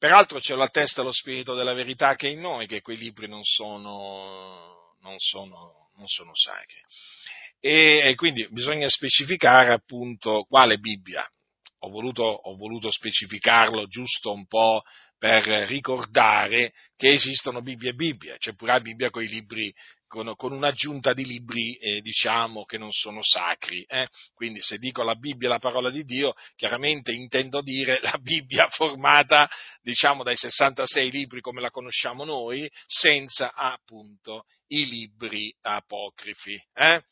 [0.02, 3.28] Peraltro ce lo attesta lo Spirito della verità che è in noi, che quei libri
[3.28, 6.80] non sono, non sono, non sono sacri.
[7.60, 11.24] E, e, quindi bisogna specificare appunto quale Bibbia.
[11.84, 14.82] Ho voluto, ho voluto specificarlo giusto un po'
[15.16, 19.72] per ricordare che esistono Bibbie e Bibbie, c'è pure la Bibbia con i libri
[20.12, 23.82] con, con un'aggiunta di libri, eh, diciamo, che non sono sacri.
[23.88, 24.06] Eh?
[24.34, 28.68] Quindi se dico la Bibbia è la parola di Dio, chiaramente intendo dire la Bibbia
[28.68, 29.48] formata,
[29.80, 36.62] diciamo, dai 66 libri come la conosciamo noi, senza appunto i libri apocrifi.
[36.74, 37.02] Eh?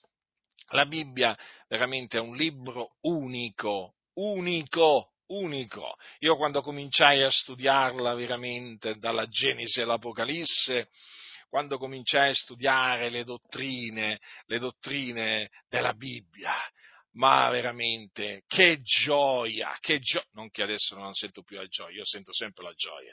[0.72, 1.34] La Bibbia
[1.68, 5.96] veramente è un libro unico, unico, unico.
[6.18, 10.90] Io quando cominciai a studiarla veramente dalla Genesi all'Apocalisse,
[11.50, 16.54] quando cominciai a studiare le dottrine, le dottrine della Bibbia,
[17.14, 22.06] ma veramente che gioia, che gioia, non che adesso non sento più la gioia, io
[22.06, 23.12] sento sempre la gioia,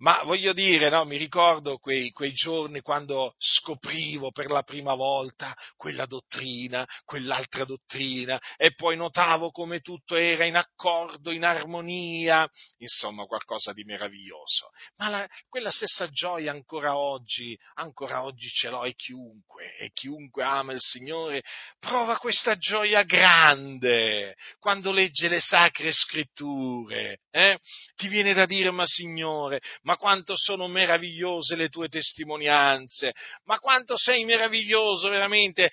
[0.00, 5.54] ma voglio dire, no, mi ricordo quei, quei, giorni quando scoprivo per la prima volta
[5.76, 13.24] quella dottrina, quell'altra dottrina, e poi notavo come tutto era in accordo, in armonia, insomma
[13.24, 14.70] qualcosa di meraviglioso.
[14.96, 20.44] Ma la, quella stessa gioia ancora oggi, ancora oggi ce l'ho e chiunque, e chiunque
[20.44, 21.42] ama il Signore
[21.78, 27.20] prova questa gioia grande quando legge le sacre scritture.
[27.30, 27.58] Eh?
[27.96, 29.60] Ti viene da dire, ma Signore,
[29.90, 33.12] ma quanto sono meravigliose le tue testimonianze,
[33.46, 35.68] ma quanto sei meraviglioso veramente,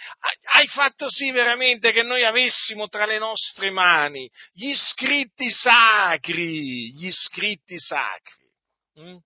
[0.55, 7.11] hai fatto sì veramente che noi avessimo tra le nostre mani gli scritti sacri, gli
[7.11, 8.49] scritti sacri.
[9.01, 9.17] Mm?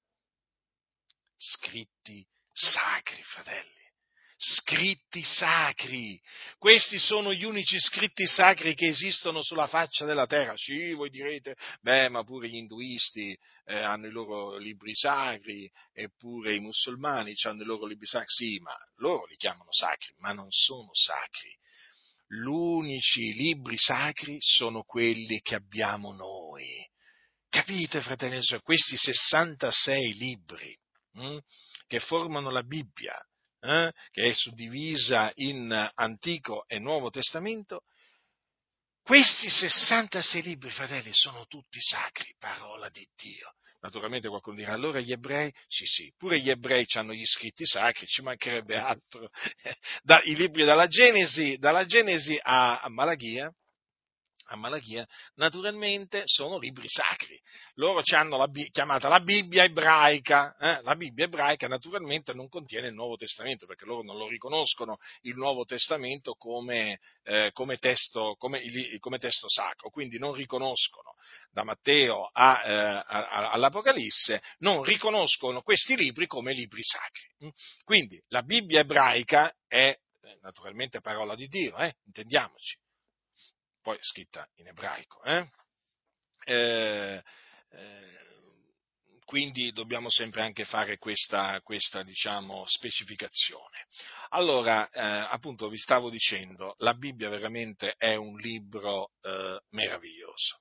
[1.37, 3.80] Scritti sacri, fratelli
[4.43, 6.19] scritti sacri.
[6.57, 10.53] Questi sono gli unici scritti sacri che esistono sulla faccia della terra.
[10.57, 16.55] Sì, voi direte, beh, ma pure gli induisti eh, hanno i loro libri sacri, eppure
[16.55, 18.27] i musulmani hanno i loro libri sacri.
[18.29, 21.55] Sì, ma loro li chiamano sacri, ma non sono sacri.
[22.27, 26.83] Gli unici libri sacri sono quelli che abbiamo noi.
[27.47, 28.63] Capite, fratelli e sorelle?
[28.63, 30.75] Questi 66 libri
[31.13, 31.37] hm,
[31.85, 33.13] che formano la Bibbia
[33.61, 37.83] eh, che è suddivisa in Antico e Nuovo Testamento,
[39.03, 43.55] questi 66 libri, fratelli, sono tutti sacri, parola di Dio.
[43.81, 45.51] Naturalmente qualcuno dirà, allora gli ebrei?
[45.67, 49.29] Sì, sì, pure gli ebrei hanno gli scritti sacri, ci mancherebbe altro.
[50.03, 53.51] Da, I libri dalla Genesi, dalla Genesi a, a Malachia,
[54.51, 57.41] a Malachia, naturalmente sono libri sacri.
[57.75, 60.55] Loro ci hanno la, chiamata la Bibbia ebraica.
[60.57, 60.81] Eh?
[60.83, 65.35] La Bibbia ebraica naturalmente non contiene il Nuovo Testamento, perché loro non lo riconoscono il
[65.35, 68.61] Nuovo Testamento come, eh, come, testo, come,
[68.99, 71.15] come testo, sacro, quindi non riconoscono
[71.49, 77.53] da Matteo a, eh, a, all'Apocalisse, non riconoscono questi libri come libri sacri.
[77.85, 81.95] Quindi la Bibbia ebraica è eh, naturalmente parola di Dio, eh?
[82.05, 82.77] intendiamoci
[83.81, 85.21] poi scritta in ebraico.
[85.23, 85.49] Eh?
[86.43, 87.23] Eh,
[87.69, 88.19] eh,
[89.25, 93.87] quindi dobbiamo sempre anche fare questa, questa diciamo, specificazione.
[94.29, 100.59] Allora, eh, appunto, vi stavo dicendo, la Bibbia veramente è un libro eh, meraviglioso.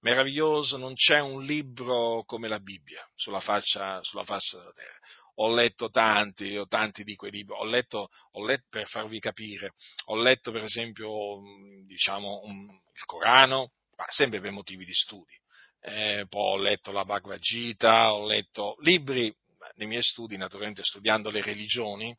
[0.00, 5.00] Meraviglioso, non c'è un libro come la Bibbia sulla faccia, sulla faccia della terra
[5.38, 9.72] ho letto tanti, ho tanti di quei libri, ho letto, ho letto, per farvi capire,
[10.06, 11.40] ho letto per esempio,
[11.86, 15.34] diciamo, un, il Corano, ma sempre per motivi di studi,
[15.80, 19.34] eh, poi ho letto la Bhagavad Gita, ho letto libri
[19.74, 22.16] nei miei studi, naturalmente studiando le religioni,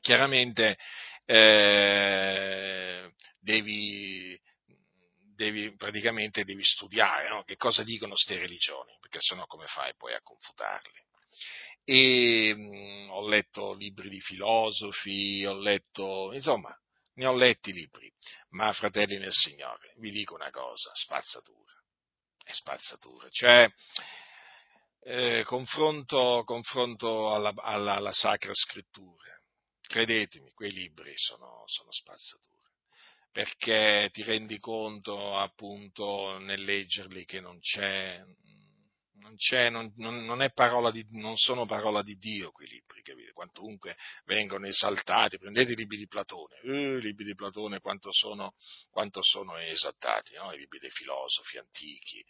[0.00, 0.78] chiaramente
[1.26, 4.38] eh, devi,
[5.34, 7.42] devi, praticamente devi studiare no?
[7.42, 11.06] che cosa dicono queste religioni, perché sennò come fai poi a confutarli?
[11.90, 16.76] E mh, mm, ho letto libri di filosofi, ho letto, insomma,
[17.14, 18.12] ne ho letti libri,
[18.50, 21.72] ma fratelli nel Signore, vi dico una cosa, spazzatura,
[22.44, 23.66] è spazzatura, cioè
[25.00, 29.40] eh, confronto, confronto alla, alla, alla, Sacra Scrittura,
[29.80, 32.68] credetemi, quei libri sono, sono spazzature,
[33.32, 38.22] perché ti rendi conto appunto nel leggerli che non c'è
[39.18, 43.32] non, non, non, di, non, sono parola di Dio quei libri, capite?
[43.32, 48.54] Quantunque vengono esaltati, prendete i libri di Platone, eh, i libri di Platone quanto sono,
[48.90, 50.52] quanto sono esaltati, no?
[50.52, 52.24] i libri dei filosofi antichi,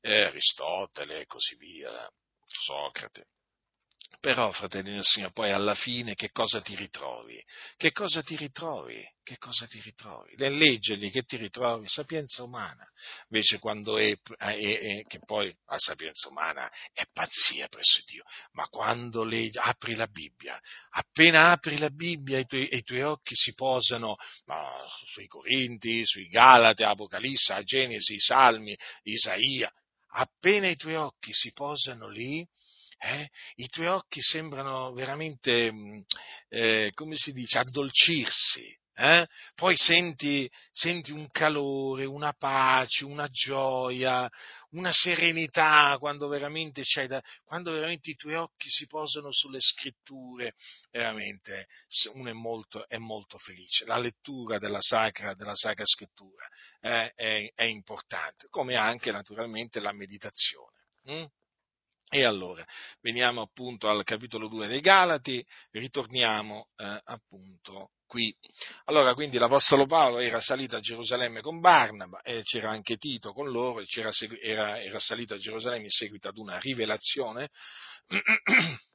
[0.00, 2.10] eh, Aristotele e così via,
[2.44, 3.26] Socrate.
[4.22, 7.42] Però, fratelli del Signore, poi alla fine che cosa ti ritrovi?
[7.76, 9.04] Che cosa ti ritrovi?
[9.20, 10.34] Che cosa ti ritrovi?
[10.36, 11.88] Nel leggerli che ti ritrovi?
[11.88, 12.86] Sapienza umana.
[13.30, 18.68] Invece quando è, è, è che poi la sapienza umana è pazzia presso Dio, ma
[18.68, 20.60] quando le, apri la Bibbia,
[20.90, 26.28] appena apri la Bibbia i tuoi, i tuoi occhi si posano no, sui Corinti, sui
[26.28, 29.72] Galati, Apocalisse, Genesi, Salmi, Isaia,
[30.12, 32.46] appena i tuoi occhi si posano lì,
[33.02, 33.28] eh?
[33.56, 36.00] i tuoi occhi sembrano veramente, mm,
[36.48, 38.78] eh, come si dice, addolcirsi.
[38.94, 39.26] Eh?
[39.54, 44.30] Poi senti, senti, un calore, una pace, una gioia,
[44.72, 50.54] una serenità quando veramente, da, quando veramente i tuoi occhi si posano sulle scritture,
[50.90, 51.66] veramente
[52.12, 53.86] uno è molto, è molto felice.
[53.86, 56.46] La lettura della Sacra, della sacra Scrittura
[56.80, 60.76] eh, è, è, importante, come anche naturalmente la meditazione.
[61.04, 61.24] Hm?
[62.14, 62.62] E allora,
[63.00, 68.36] veniamo appunto al capitolo 2 dei Galati, ritorniamo eh, appunto qui.
[68.84, 73.50] Allora, quindi l'Apostolo Paolo era salito a Gerusalemme con Barnaba e c'era anche Tito con
[73.50, 73.82] loro,
[74.42, 77.48] era, era salito a Gerusalemme in seguito ad una rivelazione.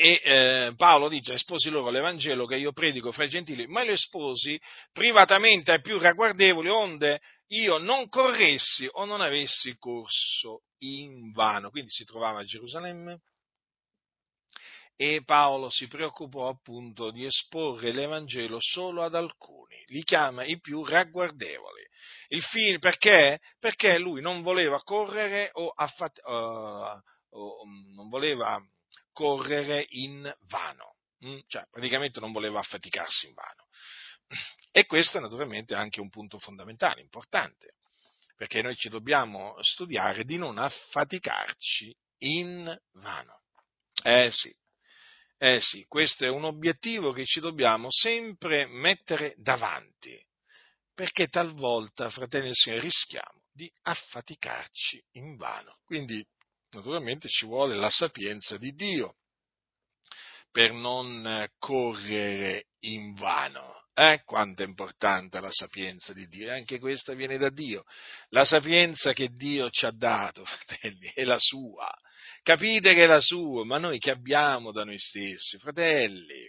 [0.00, 3.90] E eh, Paolo dice, esposi loro l'Evangelo che io predico fra i gentili, ma lo
[3.90, 4.56] esposi
[4.92, 11.70] privatamente ai più ragguardevoli, onde io non corressi o non avessi corso in vano.
[11.70, 13.20] Quindi si trovava a Gerusalemme
[15.00, 20.84] e Paolo si preoccupò appunto di esporre l'Evangelo solo ad alcuni, li chiama i più
[20.84, 21.86] ragguardevoli.
[22.30, 23.38] Il fine, perché?
[23.60, 28.60] Perché lui non voleva correre o, affat- uh, o non voleva
[29.12, 30.96] correre in vano.
[31.24, 31.38] mm?
[31.46, 33.66] cioè praticamente non voleva affaticarsi in vano.
[34.70, 37.74] E questo è naturalmente anche un punto fondamentale, importante,
[38.36, 43.42] perché noi ci dobbiamo studiare di non affaticarci in vano.
[44.02, 44.54] Eh sì,
[45.38, 50.20] eh sì, questo è un obiettivo che ci dobbiamo sempre mettere davanti,
[50.94, 55.78] perché talvolta, fratelli del Signore, rischiamo di affaticarci in vano.
[55.84, 56.24] Quindi,
[56.70, 59.16] naturalmente, ci vuole la sapienza di Dio
[60.50, 63.84] per non correre in vano.
[63.94, 64.22] Eh?
[64.24, 67.84] Quanto è importante la sapienza di Dio, anche questa viene da Dio.
[68.28, 71.92] La sapienza che Dio ci ha dato, fratelli, è la sua.
[72.42, 76.48] Capite che è la sua, ma noi che abbiamo da noi stessi, fratelli?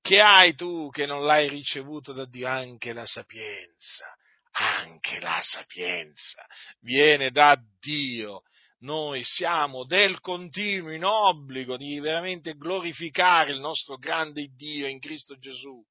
[0.00, 2.46] Che hai tu che non l'hai ricevuto da Dio?
[2.46, 4.06] Anche la sapienza,
[4.52, 6.46] anche la sapienza
[6.80, 8.42] viene da Dio.
[8.80, 15.36] Noi siamo del continuo in obbligo di veramente glorificare il nostro grande Dio in Cristo
[15.36, 15.84] Gesù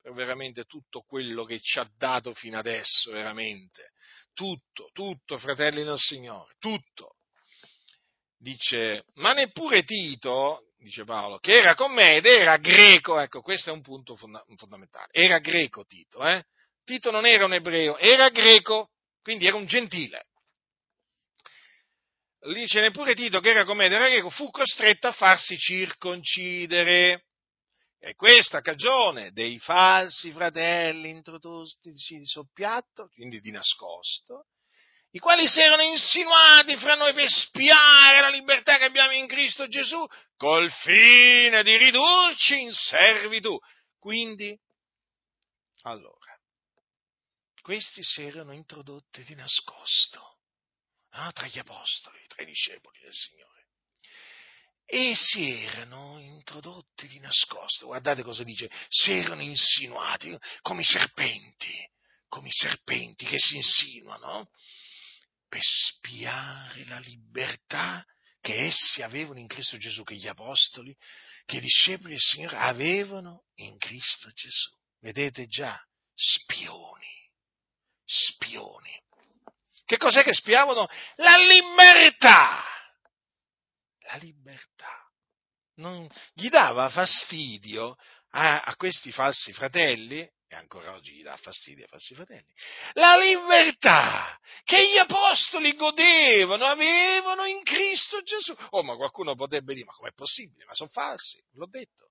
[0.00, 3.92] per veramente tutto quello che ci ha dato fino adesso, veramente.
[4.34, 7.16] Tutto, tutto, fratelli del Signore, tutto.
[8.36, 13.70] Dice, ma neppure Tito, dice Paolo, che era con me ed era greco, ecco, questo
[13.70, 16.44] è un punto fondamentale, era greco Tito, eh?
[16.84, 18.90] Tito non era un ebreo, era greco,
[19.22, 20.26] quindi era un gentile.
[22.52, 27.24] Dice neppure Tito che era con me ed era greco, fu costretto a farsi circoncidere
[28.04, 34.48] è questa cagione dei falsi fratelli introdotti di soppiatto, quindi di nascosto,
[35.12, 39.66] i quali si erano insinuati fra noi per spiare la libertà che abbiamo in Cristo
[39.68, 40.04] Gesù,
[40.36, 43.58] col fine di ridurci in servitù.
[43.98, 44.54] Quindi,
[45.84, 46.38] allora,
[47.62, 50.33] questi si erano introdotti di nascosto
[51.14, 53.54] ah, tra gli apostoli, tra i discepoli del Signore
[54.86, 57.86] e si erano introdotti di nascosto.
[57.86, 61.74] Guardate cosa dice, si erano insinuati come i serpenti,
[62.28, 64.50] come i serpenti che si insinuano
[65.48, 68.04] per spiare la libertà
[68.40, 70.94] che essi avevano in Cristo Gesù, che gli apostoli,
[71.46, 74.70] che i discepoli del Signore avevano in Cristo Gesù.
[75.00, 75.82] Vedete già,
[76.14, 77.30] spioni,
[78.04, 79.02] spioni.
[79.84, 80.88] Che cos'è che spiavano?
[81.16, 82.72] La libertà
[84.04, 85.02] la libertà.
[85.76, 87.96] Non, gli dava fastidio
[88.30, 92.52] a, a questi falsi fratelli, e ancora oggi gli dà fastidio ai falsi fratelli,
[92.92, 98.54] la libertà che gli apostoli godevano, avevano in Cristo Gesù.
[98.70, 100.64] Oh, ma qualcuno potrebbe dire, ma com'è possibile?
[100.64, 102.10] Ma sono falsi, ve l'ho detto.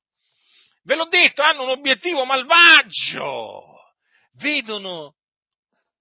[0.84, 3.64] Ve l'ho detto, hanno un obiettivo malvagio.
[4.34, 5.16] Vedono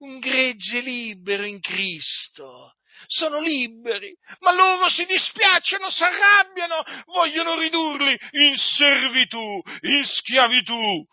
[0.02, 2.74] un gregge libero in Cristo
[3.06, 11.04] sono liberi, ma loro si dispiacciono, si arrabbiano, vogliono ridurli in servitù, in schiavitù,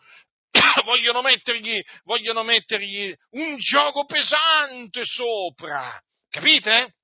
[0.86, 6.96] vogliono mettergli, vogliono mettergli un gioco pesante sopra, capite?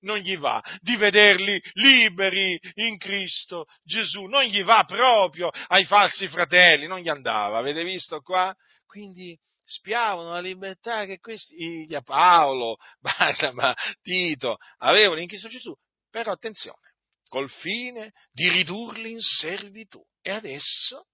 [0.00, 6.28] Non gli va di vederli liberi in Cristo Gesù, non gli va proprio ai falsi
[6.28, 8.54] fratelli, non gli andava, avete visto qua?
[8.86, 9.36] Quindi
[9.68, 15.74] spiavano la libertà che questi, Paolo, Barnaba, Tito, avevano in Cristo Gesù,
[16.10, 16.94] però attenzione,
[17.28, 20.02] col fine di ridurli in servitù.
[20.22, 21.06] E adesso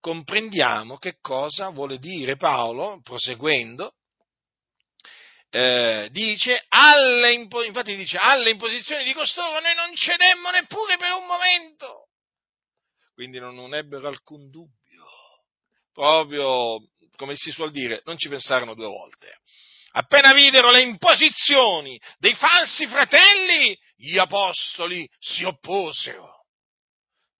[0.00, 3.94] comprendiamo che cosa vuole dire Paolo, proseguendo,
[5.50, 11.26] eh, dice, alle infatti dice, alle imposizioni di costoro noi non cedemmo neppure per un
[11.26, 12.08] momento.
[13.14, 14.76] Quindi non, non ebbero alcun dubbio.
[15.92, 16.78] Proprio
[17.18, 19.40] come si suol dire, non ci pensarono due volte.
[19.90, 26.46] Appena videro le imposizioni dei falsi fratelli, gli apostoli si opposero.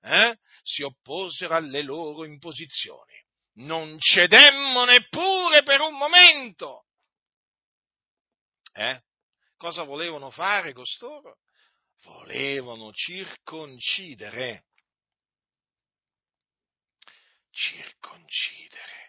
[0.02, 0.36] Eh?
[0.62, 3.14] Si opposero alle loro imposizioni.
[3.58, 6.86] Non cedemmo neppure per un momento.
[8.72, 9.00] Eh?
[9.56, 11.38] Cosa volevano fare costoro?
[12.02, 14.64] Volevano circoncidere.
[17.50, 19.07] Circoncidere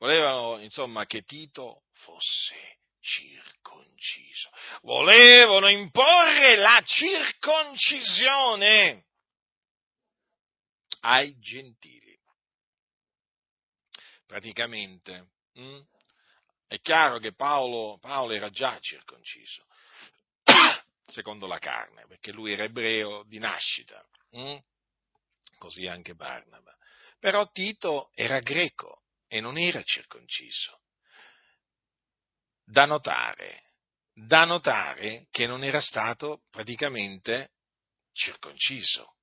[0.00, 4.50] Volevano, insomma, che Tito fosse circonciso.
[4.80, 9.04] Volevano imporre la circoncisione
[11.00, 12.18] ai gentili.
[14.24, 15.62] Praticamente, mh?
[15.62, 15.86] Hm?
[16.66, 19.66] è chiaro che Paolo, Paolo era già circonciso,
[21.08, 24.40] secondo la carne, perché lui era ebreo di nascita, mh?
[24.40, 24.62] Hm?
[25.58, 26.74] così anche Barnaba.
[27.18, 28.99] Però Tito era greco
[29.32, 30.80] e non era circonciso.
[32.64, 33.62] Da notare,
[34.12, 37.52] da notare che non era stato praticamente
[38.12, 39.14] circonciso.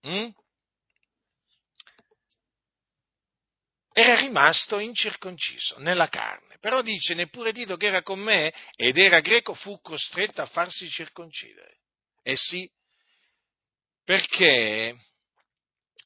[0.00, 0.30] hm?
[3.92, 6.56] era rimasto incirconciso nella carne.
[6.60, 10.88] Però dice, neppure Tito che era con me ed era greco fu costretto a farsi
[10.88, 11.80] circoncidere.
[12.22, 12.70] Eh sì,
[14.04, 14.96] perché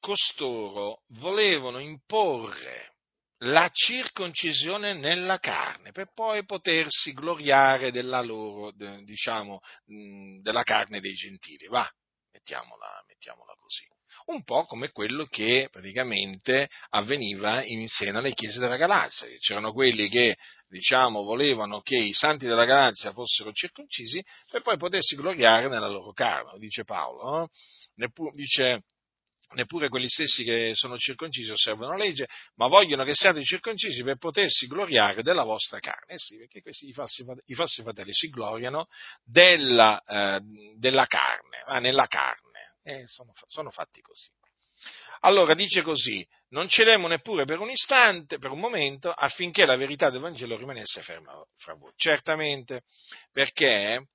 [0.00, 2.91] costoro volevano imporre
[3.44, 8.72] la circoncisione nella carne per poi potersi gloriare della loro,
[9.04, 9.60] diciamo,
[10.40, 11.66] della carne dei gentili.
[11.68, 11.88] Va,
[12.32, 13.86] mettiamola, mettiamola così
[14.26, 19.26] un po' come quello che praticamente avveniva in seno alle chiese della Galazia.
[19.38, 20.36] C'erano quelli che,
[20.68, 26.12] diciamo, volevano che i santi della Galazia fossero circoncisi per poi potersi gloriare nella loro
[26.12, 27.22] carne, dice Paolo.
[27.30, 27.48] No?
[27.94, 28.84] Neppure, dice,
[29.54, 34.16] neppure quelli stessi che sono circoncisi osservano la legge, ma vogliono che siate circoncisi per
[34.16, 36.14] potersi gloriare della vostra carne.
[36.14, 38.86] Eh sì, perché questi i falsi, i falsi fratelli si gloriano
[39.24, 40.40] della, eh,
[40.76, 44.28] della carne, eh, nella carne eh, sono, sono fatti così.
[45.20, 50.10] Allora dice così, non cedemmo neppure per un istante, per un momento, affinché la verità
[50.10, 51.92] del Vangelo rimanesse ferma fra voi.
[51.94, 52.82] Certamente,
[53.30, 54.08] perché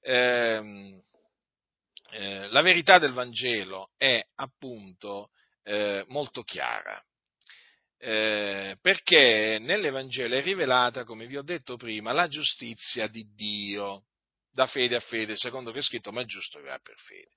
[0.00, 1.02] ehm,
[2.14, 5.30] eh, la verità del Vangelo è appunto
[5.64, 7.02] eh, molto chiara.
[7.98, 14.04] Eh, perché nell'Evangelo è rivelata, come vi ho detto prima, la giustizia di Dio,
[14.52, 17.30] da fede a fede, secondo che è scritto, ma è giusto che va per fede.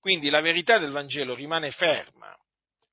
[0.00, 2.34] Quindi la verità del Vangelo rimane ferma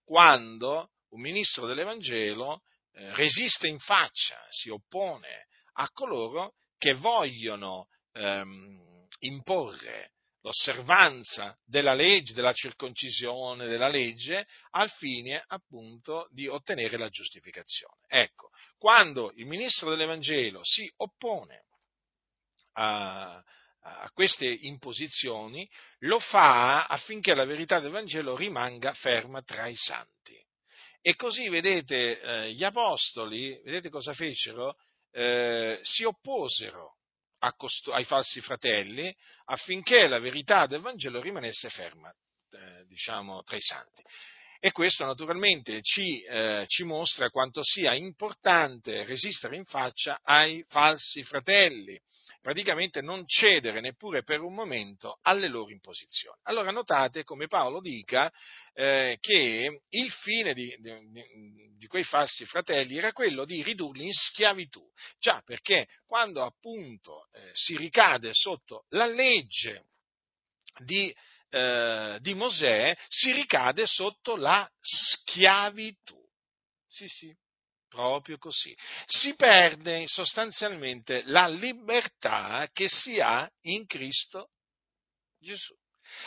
[0.04, 9.08] quando un ministro dell'Evangelo eh, resiste in faccia, si oppone a coloro che vogliono ehm,
[9.20, 10.12] imporre
[10.42, 18.06] l'osservanza della legge, della circoncisione della legge, al fine appunto di ottenere la giustificazione.
[18.08, 21.66] Ecco, quando il ministro dell'Evangelo si oppone
[22.74, 23.44] a,
[23.82, 25.70] a queste imposizioni,
[26.00, 30.38] lo fa affinché la verità del Vangelo rimanga ferma tra i santi.
[31.02, 34.76] E così, vedete, eh, gli apostoli, vedete cosa fecero?
[35.12, 36.99] Eh, si opposero
[37.56, 39.14] costo- ai falsi fratelli
[39.46, 42.10] affinché la verità del Vangelo rimanesse ferma,
[42.52, 44.02] eh, diciamo, tra i santi.
[44.62, 51.24] E questo naturalmente ci, eh, ci, mostra quanto sia importante resistere in faccia ai falsi
[51.24, 51.98] fratelli,
[52.42, 56.38] praticamente non cedere neppure per un momento alle loro imposizioni.
[56.44, 58.32] Allora notate come Paolo dica
[58.74, 64.14] eh, che il fine di, di, di, quei falsi fratelli era quello di ridurli in
[64.14, 64.86] schiavitù,
[65.18, 69.88] già perché quando appunto eh, si ricade sotto la legge
[70.84, 71.14] di,
[71.50, 76.18] eh, di Mosè, si ricade sotto la schiavitù.
[76.88, 77.36] Sì, sì,
[77.90, 78.76] Proprio così.
[79.06, 84.52] Si perde sostanzialmente la libertà che si ha in Cristo
[85.40, 85.76] Gesù.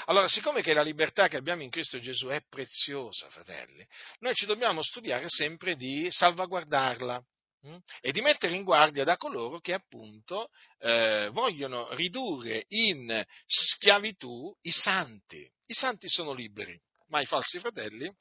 [0.06, 3.86] Allora, siccome che la libertà che abbiamo in Cristo Gesù è preziosa, fratelli,
[4.20, 7.24] noi ci dobbiamo studiare sempre di salvaguardarla
[7.62, 7.76] hm?
[8.00, 10.48] e di mettere in guardia da coloro che appunto
[10.78, 15.48] eh, vogliono ridurre in schiavitù i santi.
[15.66, 18.12] I santi sono liberi, ma i falsi fratelli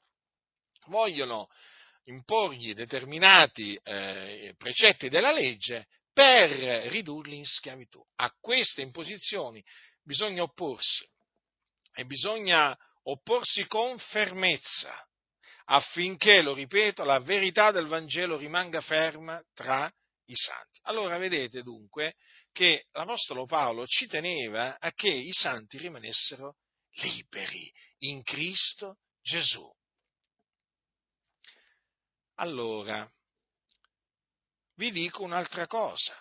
[0.86, 1.48] vogliono
[2.04, 6.50] imporgli determinati eh, precetti della legge per
[6.90, 8.04] ridurli in schiavitù.
[8.16, 9.62] A queste imposizioni
[10.02, 11.08] bisogna opporsi
[11.94, 14.94] e bisogna opporsi con fermezza
[15.66, 19.90] affinché, lo ripeto, la verità del Vangelo rimanga ferma tra
[20.26, 20.80] i santi.
[20.82, 22.16] Allora vedete dunque
[22.52, 26.56] che l'Apostolo Paolo ci teneva a che i santi rimanessero
[26.96, 29.66] liberi in Cristo Gesù.
[32.36, 33.08] Allora,
[34.76, 36.16] vi dico un'altra cosa.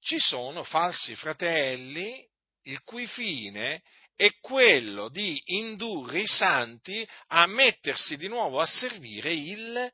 [0.00, 2.24] Ci sono falsi fratelli
[2.62, 3.82] il cui fine
[4.14, 9.92] è quello di indurre i santi a mettersi di nuovo a servire il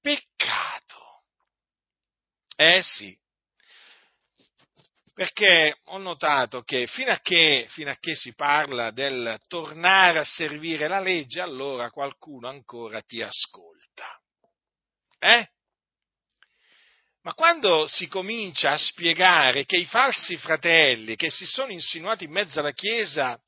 [0.00, 1.22] peccato.
[2.56, 3.16] Eh sì,
[5.18, 10.24] perché ho notato che fino a che, fino a che, si parla del tornare a
[10.24, 13.77] servire la legge, allora qualcuno ancora ti ascolta.
[15.18, 15.48] Eh?
[17.22, 22.30] Ma quando si comincia a spiegare che i falsi fratelli che si sono insinuati in
[22.30, 23.38] mezzo alla Chiesa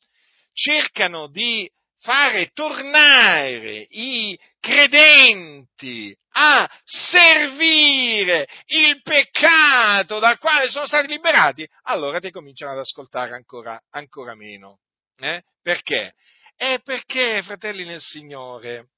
[0.52, 11.68] cercano di fare tornare i credenti a servire il peccato dal quale sono stati liberati,
[11.82, 14.80] allora ti cominciano ad ascoltare ancora, ancora meno.
[15.16, 15.42] Eh?
[15.62, 16.14] Perché?
[16.54, 18.88] È perché, fratelli nel Signore,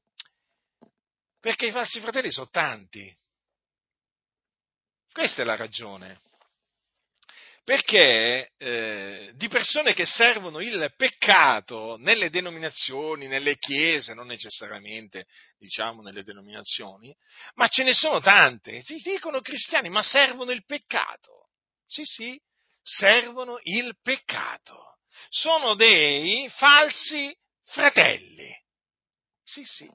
[1.42, 3.12] perché i falsi fratelli sono tanti.
[5.12, 6.20] Questa è la ragione.
[7.64, 15.26] perché eh, di persone che servono il peccato nelle denominazioni, nelle chiese, non necessariamente
[15.58, 17.14] diciamo nelle denominazioni,
[17.54, 21.50] ma ce ne sono tante, si dicono cristiani, ma servono il peccato.
[21.86, 22.40] Sì, sì,
[22.80, 24.98] servono il peccato.
[25.28, 28.50] Sono dei falsi fratelli.
[29.44, 29.88] Sì, sì,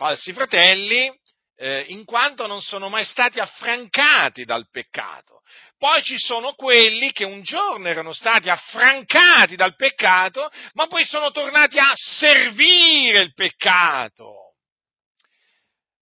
[0.00, 1.14] falsi fratelli
[1.56, 5.42] eh, in quanto non sono mai stati affrancati dal peccato.
[5.76, 11.30] Poi ci sono quelli che un giorno erano stati affrancati dal peccato, ma poi sono
[11.32, 14.54] tornati a servire il peccato.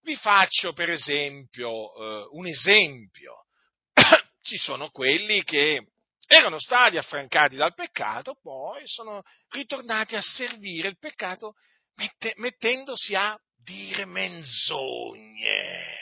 [0.03, 3.47] Vi faccio per esempio eh, un esempio.
[4.43, 5.89] ci sono quelli che
[6.29, 11.55] erano stati affrancati dal peccato, poi sono ritornati a servire il peccato
[11.97, 13.37] mette, mettendosi a
[13.69, 15.97] dire menzogne.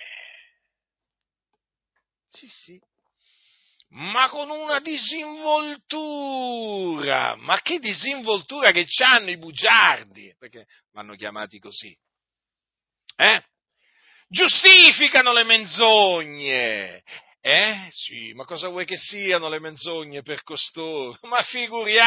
[2.30, 2.80] Sì, sì.
[3.88, 7.34] Ma con una disinvoltura.
[7.36, 10.34] Ma che disinvoltura che hanno i bugiardi?
[10.38, 11.96] Perché vanno chiamati così.
[13.16, 13.42] Eh?
[14.28, 17.02] Giustificano le menzogne
[17.48, 17.86] eh?
[17.90, 21.16] Sì, ma cosa vuoi che siano le menzogne per costoro?
[21.30, 22.02] Ma figuriamoci!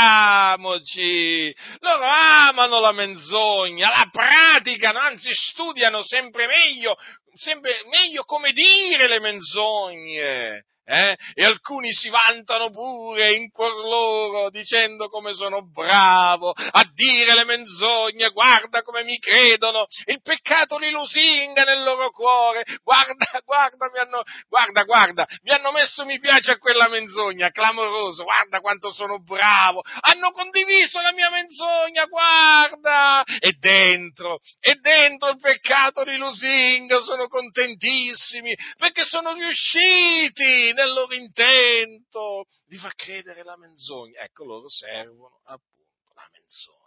[1.80, 6.98] Loro amano la menzogna, la praticano, anzi studiano sempre meglio,
[7.36, 11.16] sempre meglio come dire le menzogne eh?
[11.36, 17.46] e alcuni si vantano pure in cuor loro dicendo come sono bravo a dire le
[17.46, 24.00] menzogne, guarda come mi credono, il peccato li lusinga nel loro cuore, guarda, guarda, mi
[24.00, 29.22] hanno, guarda, guarda, mi hanno messo mi piace a quella menzogna, clamoroso, guarda quanto sono
[29.22, 37.00] bravo, hanno condiviso la mia menzogna, guarda, e dentro, e dentro il peccato li lusinga,
[37.02, 44.22] sono contentissimi, perché sono riusciti nel loro intento di far credere la menzogna.
[44.22, 46.78] Ecco, loro servono appunto la menzogna.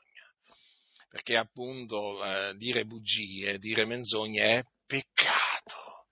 [1.11, 6.07] Perché appunto eh, dire bugie, dire menzogne è peccato.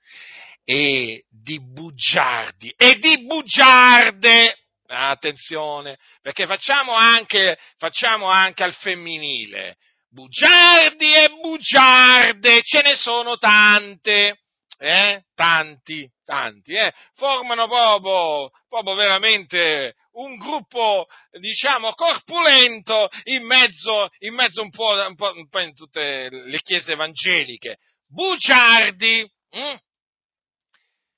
[0.64, 4.56] E di bugiardi e di bugiarde
[4.86, 9.78] attenzione, perché facciamo anche, facciamo anche al femminile.
[10.10, 14.40] Bugiardi e bugiarde, ce ne sono tante
[14.80, 15.24] eh?
[15.34, 16.92] tanti, tanti, eh?
[17.12, 21.06] formano proprio, proprio veramente un gruppo,
[21.38, 26.60] diciamo, corpulento in mezzo, in mezzo un, po', un, po', un po' in tutte le
[26.62, 27.78] chiese evangeliche.
[28.06, 29.76] Bugiardi, hm?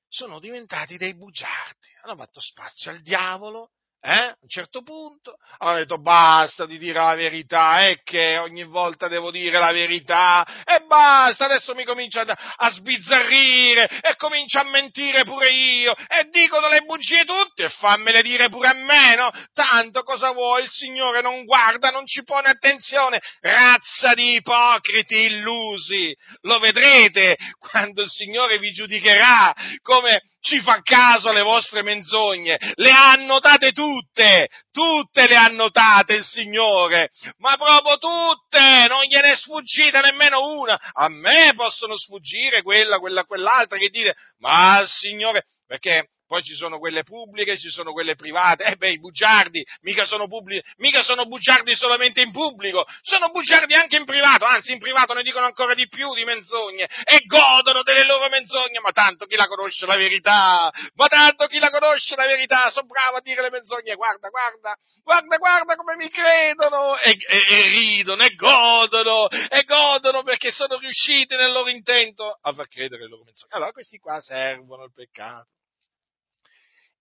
[0.08, 3.70] sono diventati dei bugiardi, hanno fatto spazio al diavolo,
[4.04, 4.10] eh?
[4.10, 9.06] a un certo punto hanno detto basta di dire la verità, è che ogni volta
[9.06, 14.64] devo dire la verità e basta, adesso mi comincia a, a sbizzarrire e comincio a
[14.64, 19.30] mentire pure io e dicono le bugie tutte e fammele dire pure a me, no?
[19.52, 26.14] Tanto cosa vuoi, il Signore non guarda, non ci pone attenzione, razza di ipocriti illusi,
[26.42, 32.90] lo vedrete quando il Signore vi giudicherà come ci fa caso alle vostre menzogne, le
[32.90, 39.36] ha annotate tutte, tutte le ha annotate il Signore, ma proprio tutte, non gliene è
[39.36, 46.08] sfuggita nemmeno una, a me possono sfuggire quella, quella, quell'altra che dite, ma Signore, perché
[46.32, 50.28] poi ci sono quelle pubbliche, ci sono quelle private, eh beh, i bugiardi mica sono,
[50.28, 55.12] pubblici, mica sono bugiardi solamente in pubblico, sono bugiardi anche in privato, anzi in privato
[55.12, 59.36] ne dicono ancora di più di menzogne e godono delle loro menzogne, ma tanto chi
[59.36, 63.42] la conosce la verità, ma tanto chi la conosce la verità, sono bravo a dire
[63.42, 64.74] le menzogne, guarda, guarda,
[65.04, 66.96] guarda, guarda come mi credono.
[66.96, 72.54] E, e, e ridono e godono e godono perché sono riusciti nel loro intento a
[72.54, 73.52] far credere le loro menzogne.
[73.52, 75.48] Allora questi qua servono il peccato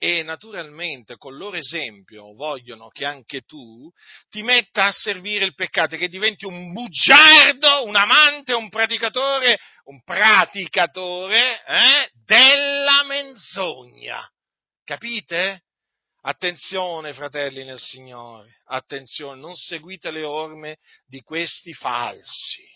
[0.03, 3.87] e naturalmente con loro esempio vogliono che anche tu
[4.29, 10.01] ti metta a servire il peccato, che diventi un bugiardo, un amante, un praticatore, un
[10.03, 14.27] praticatore eh, della menzogna.
[14.83, 15.65] Capite?
[16.21, 22.67] Attenzione, fratelli nel Signore, attenzione, non seguite le orme di questi falsi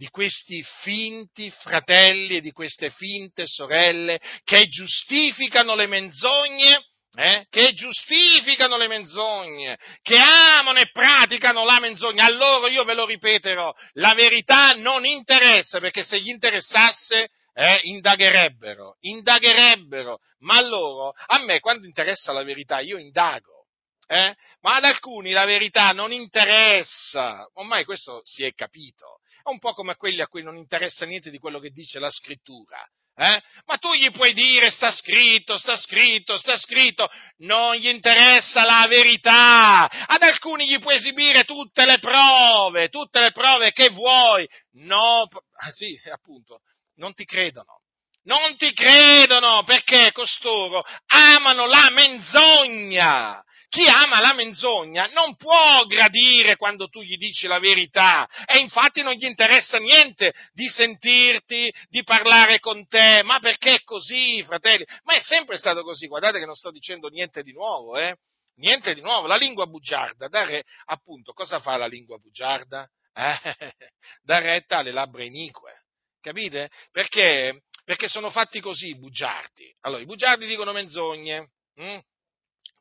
[0.00, 6.86] di questi finti fratelli e di queste finte sorelle che giustificano le menzogne,
[7.16, 12.24] eh, che giustificano le menzogne, che amano e praticano la menzogna.
[12.24, 17.80] A loro io ve lo ripeterò, la verità non interessa, perché se gli interessasse eh,
[17.82, 23.66] indagherebbero, indagherebbero, ma a loro, a me quando interessa la verità io indago.
[24.06, 24.34] Eh?
[24.62, 29.72] Ma ad alcuni la verità non interessa, ormai questo si è capito, è un po'
[29.72, 32.84] come quelli a cui non interessa niente di quello che dice la scrittura.
[33.16, 33.42] Eh?
[33.66, 37.06] Ma tu gli puoi dire sta scritto, sta scritto, sta scritto,
[37.38, 39.90] non gli interessa la verità.
[40.06, 44.48] Ad alcuni gli puoi esibire tutte le prove, tutte le prove che vuoi.
[44.72, 46.62] No, ah, sì, appunto,
[46.94, 47.82] non ti credono.
[48.22, 53.42] Non ti credono perché costoro amano la menzogna.
[53.70, 59.00] Chi ama la menzogna non può gradire quando tu gli dici la verità e infatti
[59.00, 64.84] non gli interessa niente di sentirti, di parlare con te, ma perché è così, fratelli?
[65.04, 68.16] Ma è sempre stato così, guardate che non sto dicendo niente di nuovo, eh?
[68.56, 72.88] Niente di nuovo, la lingua bugiarda, dare, appunto, cosa fa la lingua bugiarda?
[73.14, 73.38] Eh,
[74.20, 75.84] dà retta alle labbra inique,
[76.20, 76.70] capite?
[76.90, 77.62] Perché?
[77.84, 79.72] Perché sono fatti così i bugiardi.
[79.82, 82.00] Allora, i bugiardi dicono menzogne, hm?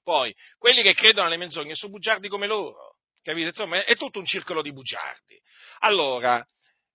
[0.03, 3.47] Poi, quelli che credono alle menzogne sono bugiardi come loro, capite?
[3.49, 5.39] Insomma, è tutto un circolo di bugiardi.
[5.79, 6.45] Allora,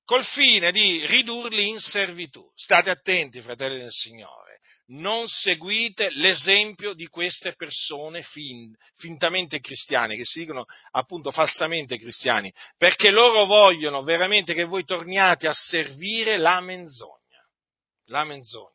[0.05, 7.07] col fine di ridurli in servitù, state attenti, fratelli del Signore, non seguite l'esempio di
[7.07, 14.53] queste persone fin, fintamente cristiane, che si dicono appunto falsamente cristiani, perché loro vogliono veramente
[14.53, 17.23] che voi torniate a servire la menzogna.
[18.09, 18.74] La menzogna.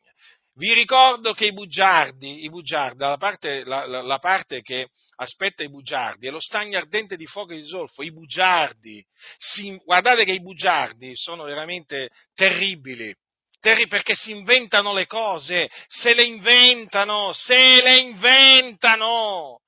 [0.59, 5.69] Vi ricordo che i bugiardi, i bugiardi la, parte, la, la, parte, che aspetta i
[5.69, 8.03] bugiardi è lo stagno ardente di fuoco e di zolfo.
[8.03, 9.01] I bugiardi,
[9.37, 13.15] si, guardate che i bugiardi sono veramente terribili,
[13.61, 19.61] terri, perché si inventano le cose, se le inventano, se le inventano.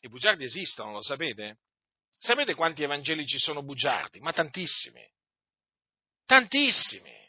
[0.00, 1.58] I bugiardi esistono, lo sapete?
[2.18, 4.18] Sapete quanti evangelici sono bugiardi?
[4.18, 5.08] Ma tantissimi.
[6.26, 7.23] Tantissimi.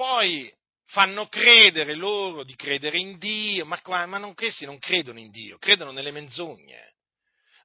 [0.00, 0.50] Poi
[0.86, 5.58] fanno credere loro di credere in Dio, ma, ma non, questi non credono in Dio,
[5.58, 6.94] credono nelle menzogne,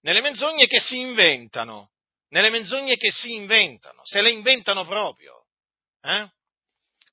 [0.02, 1.92] nelle menzogne che si inventano,
[2.32, 5.46] nelle menzogne che si inventano, se le inventano proprio.
[6.02, 6.30] Eh?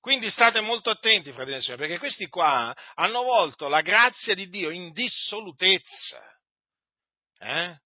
[0.01, 4.49] Quindi state molto attenti, fratelli e sorelle, perché questi qua hanno volto la grazia di
[4.49, 6.21] Dio in dissolutezza.
[7.39, 7.77] Eh?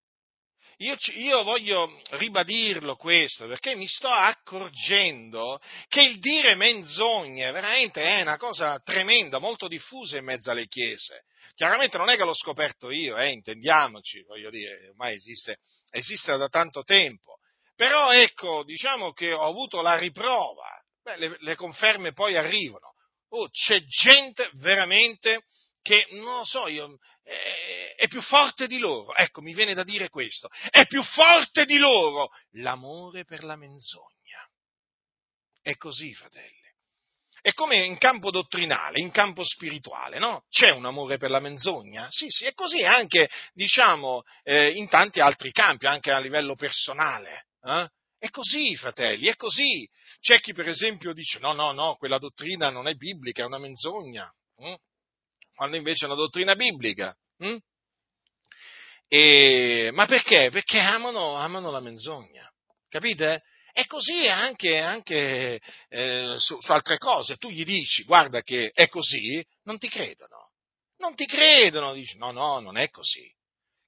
[0.81, 5.59] Io, io, voglio ribadirlo questo perché mi sto accorgendo
[5.89, 11.25] che il dire menzogne veramente è una cosa tremenda, molto diffusa in mezzo alle chiese.
[11.55, 15.61] Chiaramente non è che l'ho scoperto io, eh, intendiamoci, voglio dire, ormai esiste,
[15.91, 17.39] esiste da tanto tempo.
[17.75, 20.69] Però ecco, diciamo che ho avuto la riprova,
[21.03, 22.93] Beh, le, le conferme poi arrivano.
[23.31, 25.45] Oh, c'è gente veramente
[25.87, 29.15] che, non lo so io, è, è, più forte di loro.
[29.15, 30.49] Ecco, mi viene da dire questo.
[30.69, 34.45] È più forte di loro l'amore per la menzogna.
[35.63, 36.65] È così, fratelli.
[37.41, 40.45] È come in campo dottrinale, in campo spirituale, no?
[40.49, 42.09] C'è un amore per la menzogna?
[42.11, 47.47] Sì, sì, è così anche, diciamo, eh, in tanti altri campi, anche a livello personale.
[47.63, 47.89] Eh?
[48.19, 49.89] È così, fratelli, è così.
[50.19, 53.59] C'è chi, per esempio, dice: no, no, no, quella dottrina non è biblica, è una
[53.59, 54.29] menzogna.
[54.57, 54.75] Hm?
[55.57, 57.17] Quando invece è una dottrina biblica.
[57.39, 57.57] Hm?
[59.09, 60.51] E, ma perché?
[60.51, 62.49] Perché amano, amano, la menzogna,
[62.89, 63.43] capite?
[63.73, 67.37] E così anche, anche eh, su, su altre cose.
[67.37, 70.51] Tu gli dici, guarda che è così, non ti credono.
[70.99, 73.31] Non ti credono, dici, no, no, non è così.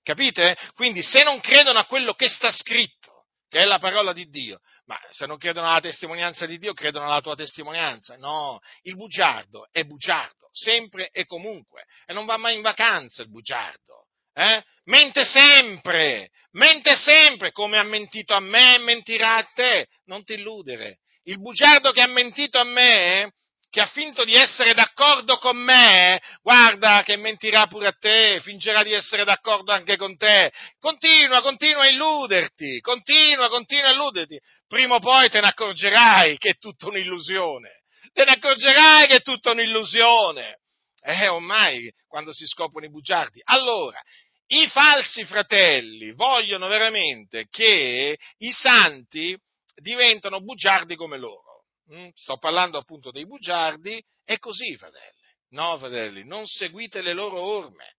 [0.02, 0.56] Capite?
[0.74, 3.17] Quindi se non credono a quello che sta scritto,
[3.48, 4.60] che è la parola di Dio.
[4.86, 8.16] Ma se non credono alla testimonianza di Dio, credono alla tua testimonianza.
[8.16, 13.30] No, il bugiardo è bugiardo, sempre e comunque, e non va mai in vacanza il
[13.30, 14.06] bugiardo.
[14.34, 14.62] Eh?
[14.84, 19.88] Mente sempre, mente sempre, come ha mentito a me, mentirà a te.
[20.04, 20.98] Non ti illudere.
[21.24, 23.32] Il bugiardo che ha mentito a me
[23.70, 28.82] che ha finto di essere d'accordo con me, guarda che mentirà pure a te, fingerà
[28.82, 30.50] di essere d'accordo anche con te.
[30.78, 34.38] Continua, continua a illuderti, continua, continua a illuderti.
[34.66, 37.82] Prima o poi te ne accorgerai che è tutta un'illusione.
[38.12, 40.60] Te ne accorgerai che è tutta un'illusione.
[41.02, 43.40] Eh, ormai, quando si scoprono i bugiardi.
[43.44, 44.00] Allora,
[44.48, 49.38] i falsi fratelli vogliono veramente che i santi
[49.74, 51.47] diventano bugiardi come loro.
[51.92, 52.08] Mm?
[52.14, 55.16] Sto parlando appunto dei bugiardi, è così, fratelli.
[55.50, 57.94] No, fratelli, non seguite le loro orme.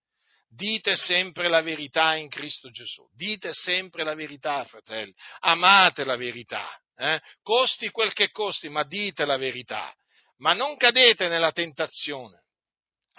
[0.52, 3.08] Dite sempre la verità in Cristo Gesù.
[3.14, 5.14] Dite sempre la verità, fratelli.
[5.42, 6.68] Amate la verità.
[6.96, 7.20] Eh?
[7.42, 9.94] Costi quel che costi, ma dite la verità.
[10.38, 12.44] Ma non cadete nella tentazione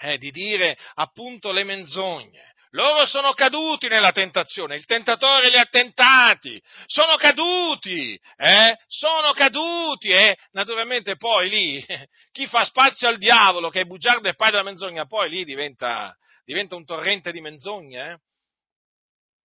[0.01, 2.50] eh, di dire appunto le menzogne.
[2.73, 8.77] Loro sono caduti nella tentazione, il tentatore li ha tentati, sono caduti, eh?
[8.87, 10.37] Sono caduti, eh?
[10.51, 11.85] Naturalmente poi lì,
[12.31, 16.15] chi fa spazio al diavolo, che è bugiardo e padre della menzogna, poi lì diventa,
[16.45, 18.17] diventa un torrente di menzogne, eh?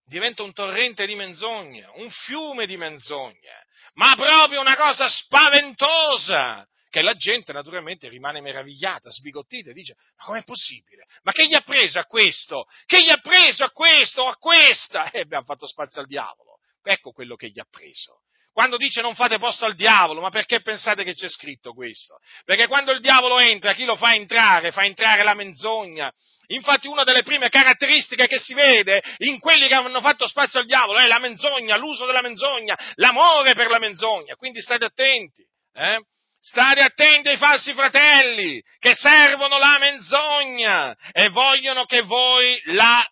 [0.05, 3.65] diventa un torrente di menzogne, un fiume di menzogne,
[3.95, 10.25] ma proprio una cosa spaventosa, che la gente naturalmente rimane meravigliata, sbigottita e dice, ma
[10.25, 11.05] com'è possibile?
[11.23, 12.65] Ma che gli ha preso a questo?
[12.85, 15.11] Che gli ha preso a questo o a questa?
[15.17, 16.59] E abbiamo fatto spazio al diavolo.
[16.83, 18.21] Ecco quello che gli ha preso.
[18.57, 22.17] Quando dice non fate posto al diavolo, ma perché pensate che c'è scritto questo?
[22.43, 24.71] Perché quando il diavolo entra, chi lo fa entrare?
[24.71, 26.11] Fa entrare la menzogna.
[26.47, 30.65] Infatti una delle prime caratteristiche che si vede in quelli che hanno fatto spazio al
[30.65, 34.35] diavolo è la menzogna, l'uso della menzogna, l'amore per la menzogna.
[34.35, 35.45] Quindi state attenti.
[35.73, 35.99] Eh?
[36.47, 43.05] State attenti ai falsi fratelli che servono la menzogna e vogliono che voi la,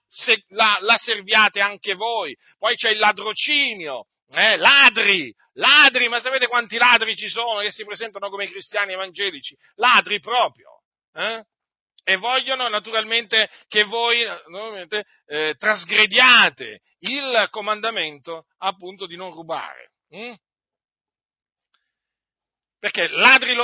[0.51, 2.33] la, la serviate anche voi.
[2.57, 7.83] Poi c'è il ladrocinio, eh, ladri, ladri, ma sapete quanti ladri ci sono che si
[7.83, 9.53] presentano come cristiani evangelici?
[9.75, 10.69] Ladri proprio.
[11.13, 11.43] Eh?
[12.05, 19.91] E vogliono naturalmente che voi eh, trasgrediate il comandamento appunto di non rubare.
[20.11, 20.35] Hm?
[22.85, 23.55] Perché ladri,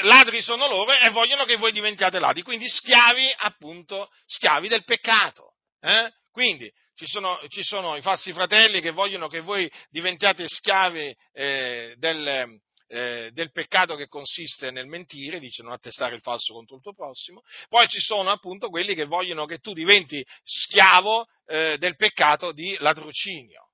[0.00, 5.56] ladri, sono loro e vogliono che voi diventiate ladri, quindi schiavi appunto, schiavi del peccato.
[5.78, 6.10] Eh?
[6.30, 11.94] Quindi ci sono, ci sono, i falsi fratelli che vogliono che voi diventiate schiavi eh,
[11.98, 12.58] del,
[12.88, 16.94] eh, del, peccato che consiste nel mentire, dice non attestare il falso contro il tuo
[16.94, 22.52] prossimo, poi ci sono appunto quelli che vogliono che tu diventi schiavo eh, del peccato
[22.52, 23.68] di ladrocinio.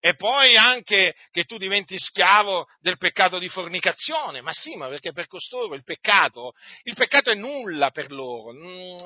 [0.00, 5.12] E poi anche che tu diventi schiavo del peccato di fornicazione, ma sì, ma perché
[5.12, 6.52] per costoro il peccato,
[6.84, 8.96] il peccato è nulla per loro, mm,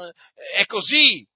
[0.55, 1.26] è così,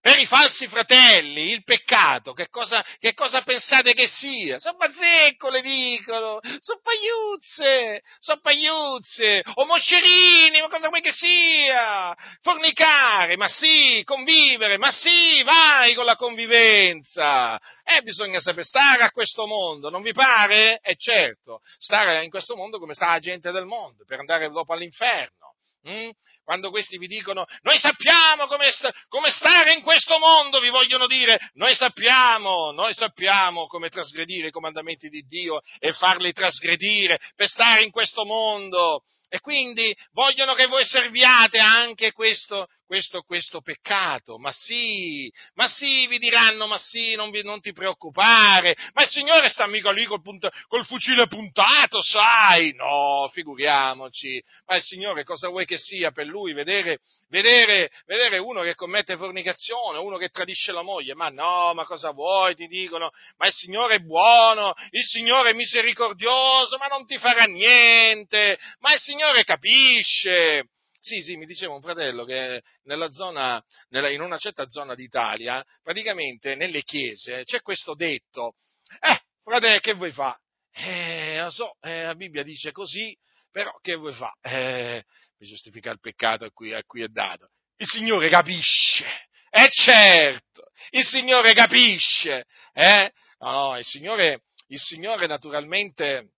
[0.00, 4.58] per i falsi fratelli, il peccato, che cosa, che cosa pensate che sia?
[4.58, 12.16] Sono bazzecco, le dicono, sono pagliuzze, sono pagliuzze, o moscerini, ma cosa vuoi che sia?
[12.40, 17.60] Fornicare, ma sì, convivere, ma sì, vai con la convivenza.
[17.84, 20.78] Eh, bisogna sapere stare a questo mondo, non vi pare?
[20.80, 24.72] Eh, certo, stare in questo mondo come sta la gente del mondo, per andare dopo
[24.72, 25.56] all'inferno.
[25.88, 26.10] Mm?
[26.50, 31.06] Quando questi vi dicono noi sappiamo come, sta, come, stare in questo mondo, vi vogliono
[31.06, 37.46] dire noi sappiamo, noi sappiamo come trasgredire i comandamenti di Dio e farli trasgredire per
[37.46, 39.04] stare in questo mondo.
[39.32, 44.36] E quindi vogliono che voi serviate anche questo, questo, questo peccato.
[44.38, 48.76] Ma sì, ma sì, vi diranno, ma sì, non, vi, non ti preoccupare.
[48.94, 52.72] Ma il Signore sta mica lì col, punta, col, fucile puntato, sai?
[52.74, 54.42] No, figuriamoci.
[54.66, 56.52] Ma il Signore cosa vuoi che sia per lui?
[56.52, 61.14] Vedere, vedere, vedere uno che commette fornicazione, uno che tradisce la moglie?
[61.14, 62.56] Ma no, ma cosa vuoi?
[62.56, 67.44] Ti dicono, ma il Signore è buono, il Signore è misericordioso, ma non ti farà
[67.44, 68.58] niente.
[68.80, 70.68] Ma il Signore capisce.
[70.98, 75.64] Sì, sì, mi diceva un fratello che nella zona, nella, in una certa zona d'Italia,
[75.82, 78.56] praticamente nelle chiese c'è questo detto,
[79.00, 80.40] eh, fratello, che vuoi fare?
[80.72, 83.16] Eh, lo so, eh, la Bibbia dice così,
[83.50, 84.36] però che vuoi fare?
[84.42, 85.04] Eh,
[85.36, 87.50] per giustificare il peccato a cui, a cui è dato.
[87.76, 89.06] Il Signore capisce,
[89.48, 92.44] è certo, il Signore capisce,
[92.74, 93.10] eh?
[93.38, 96.32] No, no, il Signore, il Signore naturalmente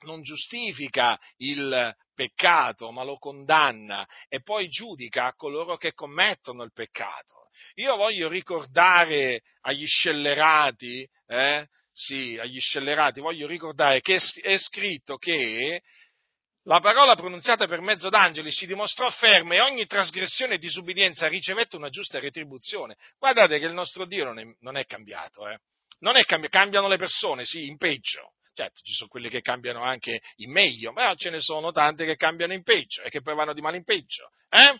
[0.00, 7.46] non giustifica il peccato, ma lo condanna e poi giudica coloro che commettono il peccato.
[7.76, 15.80] Io voglio ricordare agli scellerati, eh, sì, agli scellerati, voglio ricordare che è scritto che
[16.64, 21.76] la parola pronunziata per mezzo d'angeli si dimostrò ferma e ogni trasgressione e disubbidienza ricevette
[21.76, 22.96] una giusta retribuzione.
[23.16, 25.60] Guardate che il nostro Dio non è, non è cambiato, eh?
[26.00, 29.82] non è cambiato, cambiano le persone, sì, in peggio, Certo, ci sono quelli che cambiano
[29.84, 33.36] anche in meglio, ma ce ne sono tante che cambiano in peggio e che poi
[33.36, 34.32] vanno di male in peggio.
[34.48, 34.76] Eh?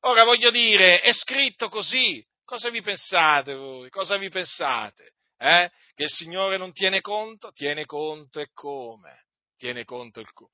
[0.00, 2.20] Ora voglio dire, è scritto così.
[2.44, 3.90] Cosa vi pensate voi?
[3.90, 5.12] Cosa vi pensate?
[5.38, 5.70] Eh?
[5.94, 7.52] Che il Signore non tiene conto?
[7.52, 9.26] Tiene conto e come?
[9.56, 10.50] Tiene conto il come.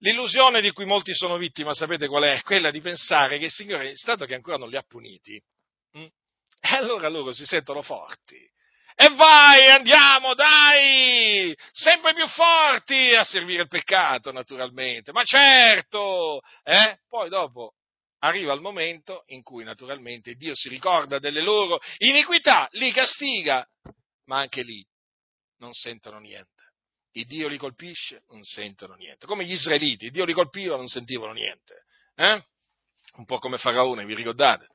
[0.00, 2.42] L'illusione di cui molti sono vittime, sapete qual è?
[2.42, 5.42] Quella di pensare che il Signore, stato che ancora non li ha puniti,
[5.92, 6.02] hm?
[6.02, 8.51] e allora loro si sentono forti
[8.94, 16.98] e vai, andiamo, dai, sempre più forti a servire il peccato, naturalmente, ma certo, eh?
[17.08, 17.74] Poi dopo
[18.20, 23.66] arriva il momento in cui naturalmente Dio si ricorda delle loro iniquità, li castiga,
[24.26, 24.84] ma anche lì
[25.58, 26.50] non sentono niente.
[27.14, 29.26] Il Dio li colpisce, non sentono niente.
[29.26, 31.84] Come gli israeliti, Dio li colpiva, non sentivano niente.
[32.14, 32.42] Eh?
[33.16, 34.68] Un po' come Faraone, vi ricordate?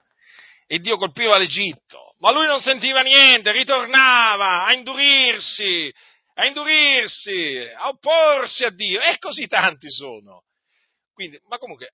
[0.68, 5.91] E Dio colpiva l'Egitto, ma lui non sentiva niente, ritornava a indurirsi,
[6.34, 10.43] a indurirsi, a opporsi a Dio, e così tanti sono.
[11.13, 11.91] Quindi, ma comunque,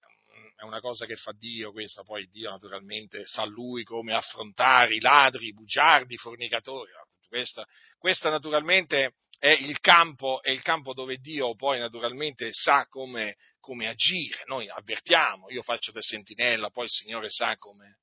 [0.56, 5.00] è una cosa che fa Dio, questa poi Dio naturalmente sa lui come affrontare i
[5.00, 6.92] ladri, i bugiardi, i fornicatori.
[7.28, 7.66] Questa,
[7.98, 13.88] questa naturalmente è il, campo, è il campo dove Dio poi naturalmente sa come, come
[13.88, 14.44] agire.
[14.46, 17.98] Noi avvertiamo, io faccio da sentinella, poi il Signore sa come,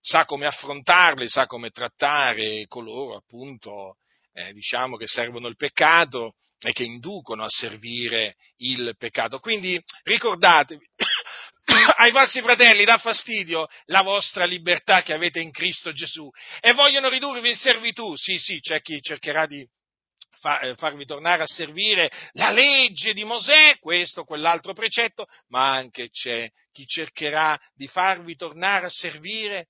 [0.00, 3.96] sa come affrontarli, sa come trattare coloro appunto
[4.32, 9.40] eh, diciamo che servono il peccato e che inducono a servire il peccato.
[9.40, 10.84] Quindi ricordatevi,
[11.98, 16.28] ai vostri fratelli dà fastidio la vostra libertà che avete in Cristo Gesù
[16.60, 18.14] e vogliono ridurvi in servitù.
[18.16, 23.78] Sì, sì, c'è chi cercherà di eh, farvi tornare a servire la legge di Mosè,
[23.80, 29.66] questo, quell'altro precetto, ma anche c'è chi cercherà di farvi tornare a servire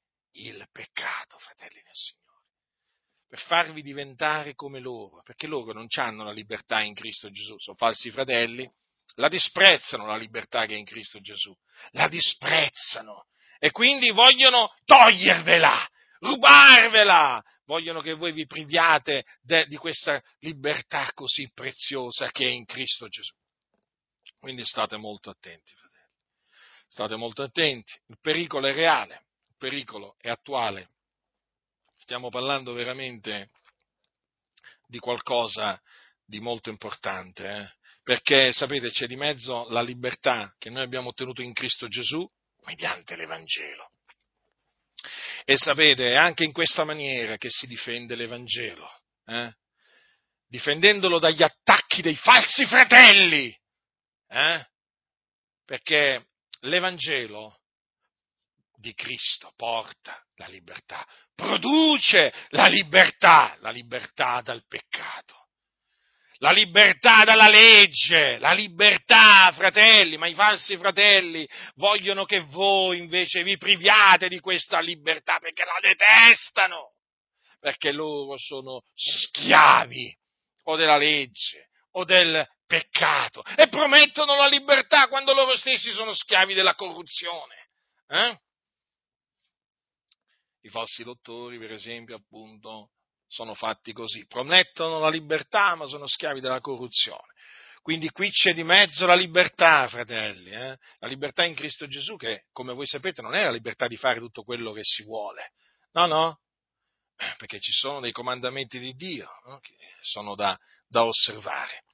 [0.47, 2.29] il peccato, fratelli del Signore
[3.29, 7.77] per farvi diventare come loro, perché loro non hanno la libertà in Cristo Gesù, sono
[7.77, 8.69] falsi fratelli,
[9.17, 11.55] la disprezzano la libertà che è in Cristo Gesù,
[11.91, 13.27] la disprezzano
[13.59, 15.87] e quindi vogliono togliervela,
[16.21, 22.65] rubarvela, vogliono che voi vi priviate de, di questa libertà così preziosa che è in
[22.65, 23.35] Cristo Gesù.
[24.39, 26.13] Quindi state molto attenti, fratelli,
[26.87, 29.25] state molto attenti, il pericolo è reale,
[29.59, 30.91] pericolo è attuale
[32.09, 33.51] stiamo parlando veramente
[34.87, 35.79] di qualcosa
[36.25, 37.71] di molto importante, eh?
[38.03, 42.27] perché sapete c'è di mezzo la libertà che noi abbiamo ottenuto in Cristo Gesù
[42.65, 43.91] mediante l'Evangelo.
[45.45, 48.91] E sapete, è anche in questa maniera che si difende l'Evangelo,
[49.27, 49.55] eh?
[50.47, 53.55] difendendolo dagli attacchi dei falsi fratelli,
[54.29, 54.67] eh?
[55.67, 56.29] perché
[56.61, 57.58] l'Evangelo
[58.79, 61.05] di Cristo porta la libertà,
[61.35, 65.49] produce la libertà, la libertà dal peccato,
[66.39, 73.43] la libertà dalla legge, la libertà, fratelli, ma i falsi fratelli vogliono che voi invece
[73.43, 76.93] vi priviate di questa libertà perché la detestano,
[77.59, 80.17] perché loro sono schiavi
[80.65, 86.55] o della legge o del peccato e promettono la libertà quando loro stessi sono schiavi
[86.55, 87.57] della corruzione.
[88.07, 88.39] Eh?
[90.69, 92.91] I falsi dottori, per esempio, appunto,
[93.27, 94.27] sono fatti così.
[94.27, 97.33] Promettono la libertà, ma sono schiavi della corruzione.
[97.81, 100.77] Quindi qui c'è di mezzo la libertà, fratelli, eh?
[100.99, 104.19] la libertà in Cristo Gesù, che come voi sapete non è la libertà di fare
[104.19, 105.53] tutto quello che si vuole.
[105.93, 106.41] No, no,
[107.39, 109.61] perché ci sono dei comandamenti di Dio no?
[109.61, 111.85] che sono da, da osservare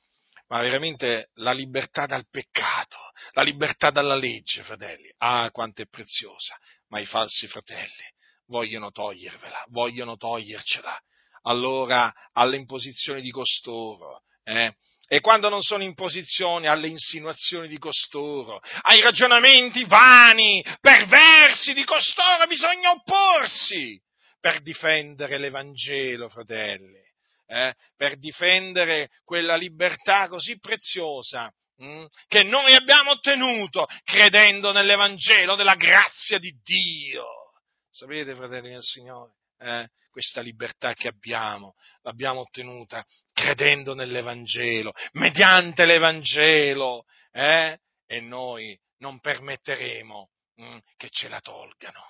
[0.49, 2.99] ma veramente la libertà dal peccato,
[3.31, 6.59] la libertà dalla legge, fratelli, ah, quanto è preziosa,
[6.89, 8.13] ma i falsi fratelli
[8.47, 10.99] vogliono togliervela, vogliono togliercela.
[11.43, 14.75] Allora alle imposizioni di costoro, eh?
[15.07, 21.85] E quando non sono in posizione alle insinuazioni di costoro, ai ragionamenti vani, perversi di
[21.85, 24.01] costoro, bisogna opporsi
[24.41, 27.03] per difendere l'Evangelo, fratelli,
[27.47, 27.75] eh?
[27.97, 35.77] per difendere quella libertà così preziosa mh, mm, che noi abbiamo ottenuto credendo nell'Evangelo della
[35.77, 37.44] grazia di Dio.
[37.95, 47.05] Sapete, fratelli del Signore, eh, questa libertà che abbiamo, l'abbiamo ottenuta credendo nell'Evangelo, mediante l'Evangelo,
[47.31, 50.29] eh, e noi non permetteremo
[50.61, 52.03] mm, che ce la tolgano.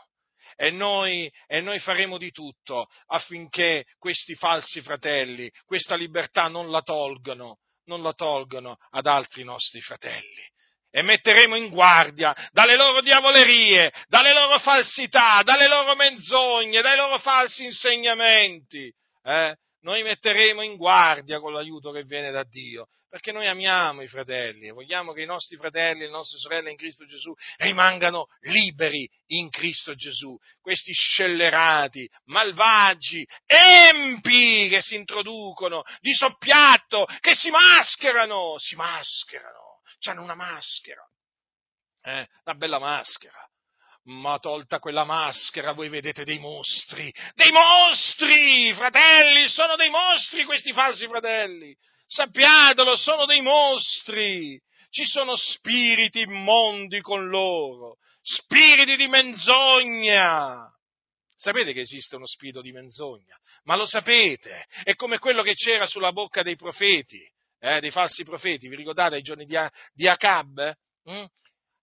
[0.57, 6.81] E noi, e noi, faremo di tutto affinché questi falsi fratelli questa libertà non la
[6.81, 7.59] tolgano,
[7.89, 10.51] non la tolgano ad altri nostri fratelli
[10.95, 17.19] e metteremo in guardia dalle loro diavolerie, dalle loro falsità, dalle loro menzogne, dai loro
[17.19, 18.95] falsi insegnamenti.
[19.25, 19.57] Eh?
[19.81, 24.69] Noi metteremo in guardia con l'aiuto che viene da Dio, perché noi amiamo i fratelli
[24.69, 29.05] e vogliamo che i nostri fratelli e le nostre sorelle in Cristo Gesù rimangano liberi
[29.33, 30.39] in Cristo Gesù.
[30.61, 39.64] Questi scellerati, malvagi, empi che si introducono di soppiatto, che si mascherano, si mascherano
[40.05, 41.03] hanno una maschera,
[42.03, 43.39] eh, una bella maschera.
[44.07, 50.75] Ma tolta quella maschera, voi vedete dei mostri, dei mostri, fratelli, sono dei mostri questi
[50.75, 51.75] falsi fratelli.
[52.07, 54.61] Sappiatelo, sono dei mostri.
[54.91, 60.71] Ci sono spiriti immondi con loro, spiriti di menzogna.
[61.35, 63.37] Sapete che esiste uno spirito di menzogna?
[63.65, 64.67] Ma lo sapete?
[64.85, 67.29] È come quello che c'era sulla bocca dei profeti
[67.65, 69.57] eh, dei falsi profeti, vi ricordate ai giorni di,
[69.95, 70.77] di Acab?
[71.11, 71.25] Mm?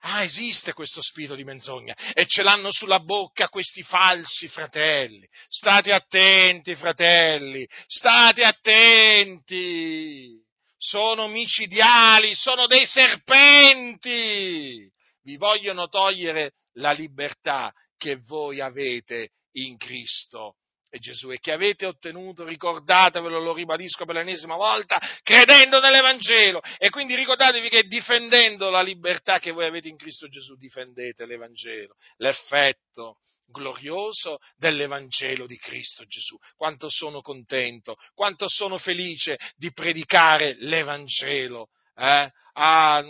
[0.03, 5.27] Ah, esiste questo spirito di menzogna e ce l'hanno sulla bocca questi falsi fratelli.
[5.47, 10.39] State attenti, fratelli, state attenti.
[10.77, 14.87] Sono micidiali, sono dei serpenti.
[15.23, 20.57] vi vogliono togliere la libertà che voi avete in Cristo
[20.91, 26.61] e Gesù e che avete ottenuto, ricordatevelo, lo ribadisco per l'ennesima volta, credendo nell'Evangelo.
[26.77, 31.95] E quindi ricordatevi che difendendo la libertà che voi avete in Cristo Gesù, difendete l'Evangelo,
[32.17, 36.37] l'effetto glorioso dell'Evangelo di Cristo Gesù.
[36.57, 41.69] Quanto sono contento, quanto sono felice di predicare l'Evangelo.
[41.95, 42.29] Eh?
[42.53, 43.03] Ah,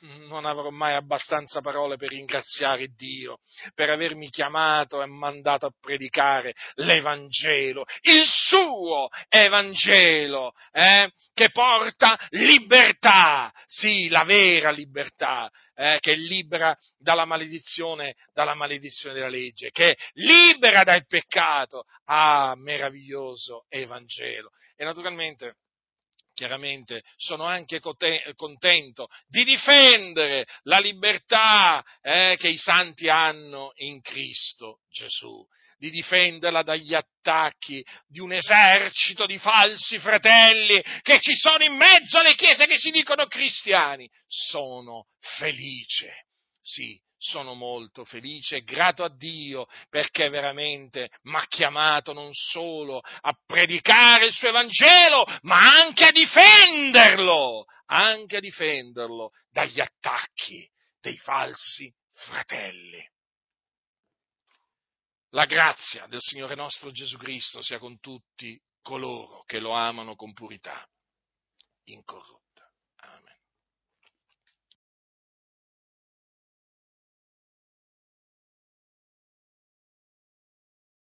[0.00, 3.38] non avrò mai abbastanza parole per ringraziare Dio
[3.74, 13.52] per avermi chiamato e mandato a predicare l'Evangelo, il suo Evangelo, eh, che porta libertà,
[13.66, 20.84] sì, la vera libertà, eh, che libera dalla maledizione, dalla maledizione della legge, che libera
[20.84, 21.84] dal peccato.
[22.04, 24.50] Ah, meraviglioso Evangelo.
[24.76, 25.56] E naturalmente
[26.40, 34.78] chiaramente sono anche contento di difendere la libertà eh, che i santi hanno in Cristo
[34.88, 41.74] Gesù, di difenderla dagli attacchi di un esercito di falsi fratelli che ci sono in
[41.74, 44.08] mezzo alle chiese che si dicono cristiani.
[44.26, 46.24] Sono felice,
[46.62, 53.00] sì, sono molto felice e grato a Dio perché veramente mi ha chiamato non solo
[53.00, 60.66] a predicare il suo Evangelo, ma anche a difenderlo, anche a difenderlo dagli attacchi
[60.98, 63.06] dei falsi fratelli.
[65.32, 70.32] La grazia del Signore nostro Gesù Cristo sia con tutti coloro che lo amano con
[70.32, 70.88] purità
[71.84, 72.39] incorrotta.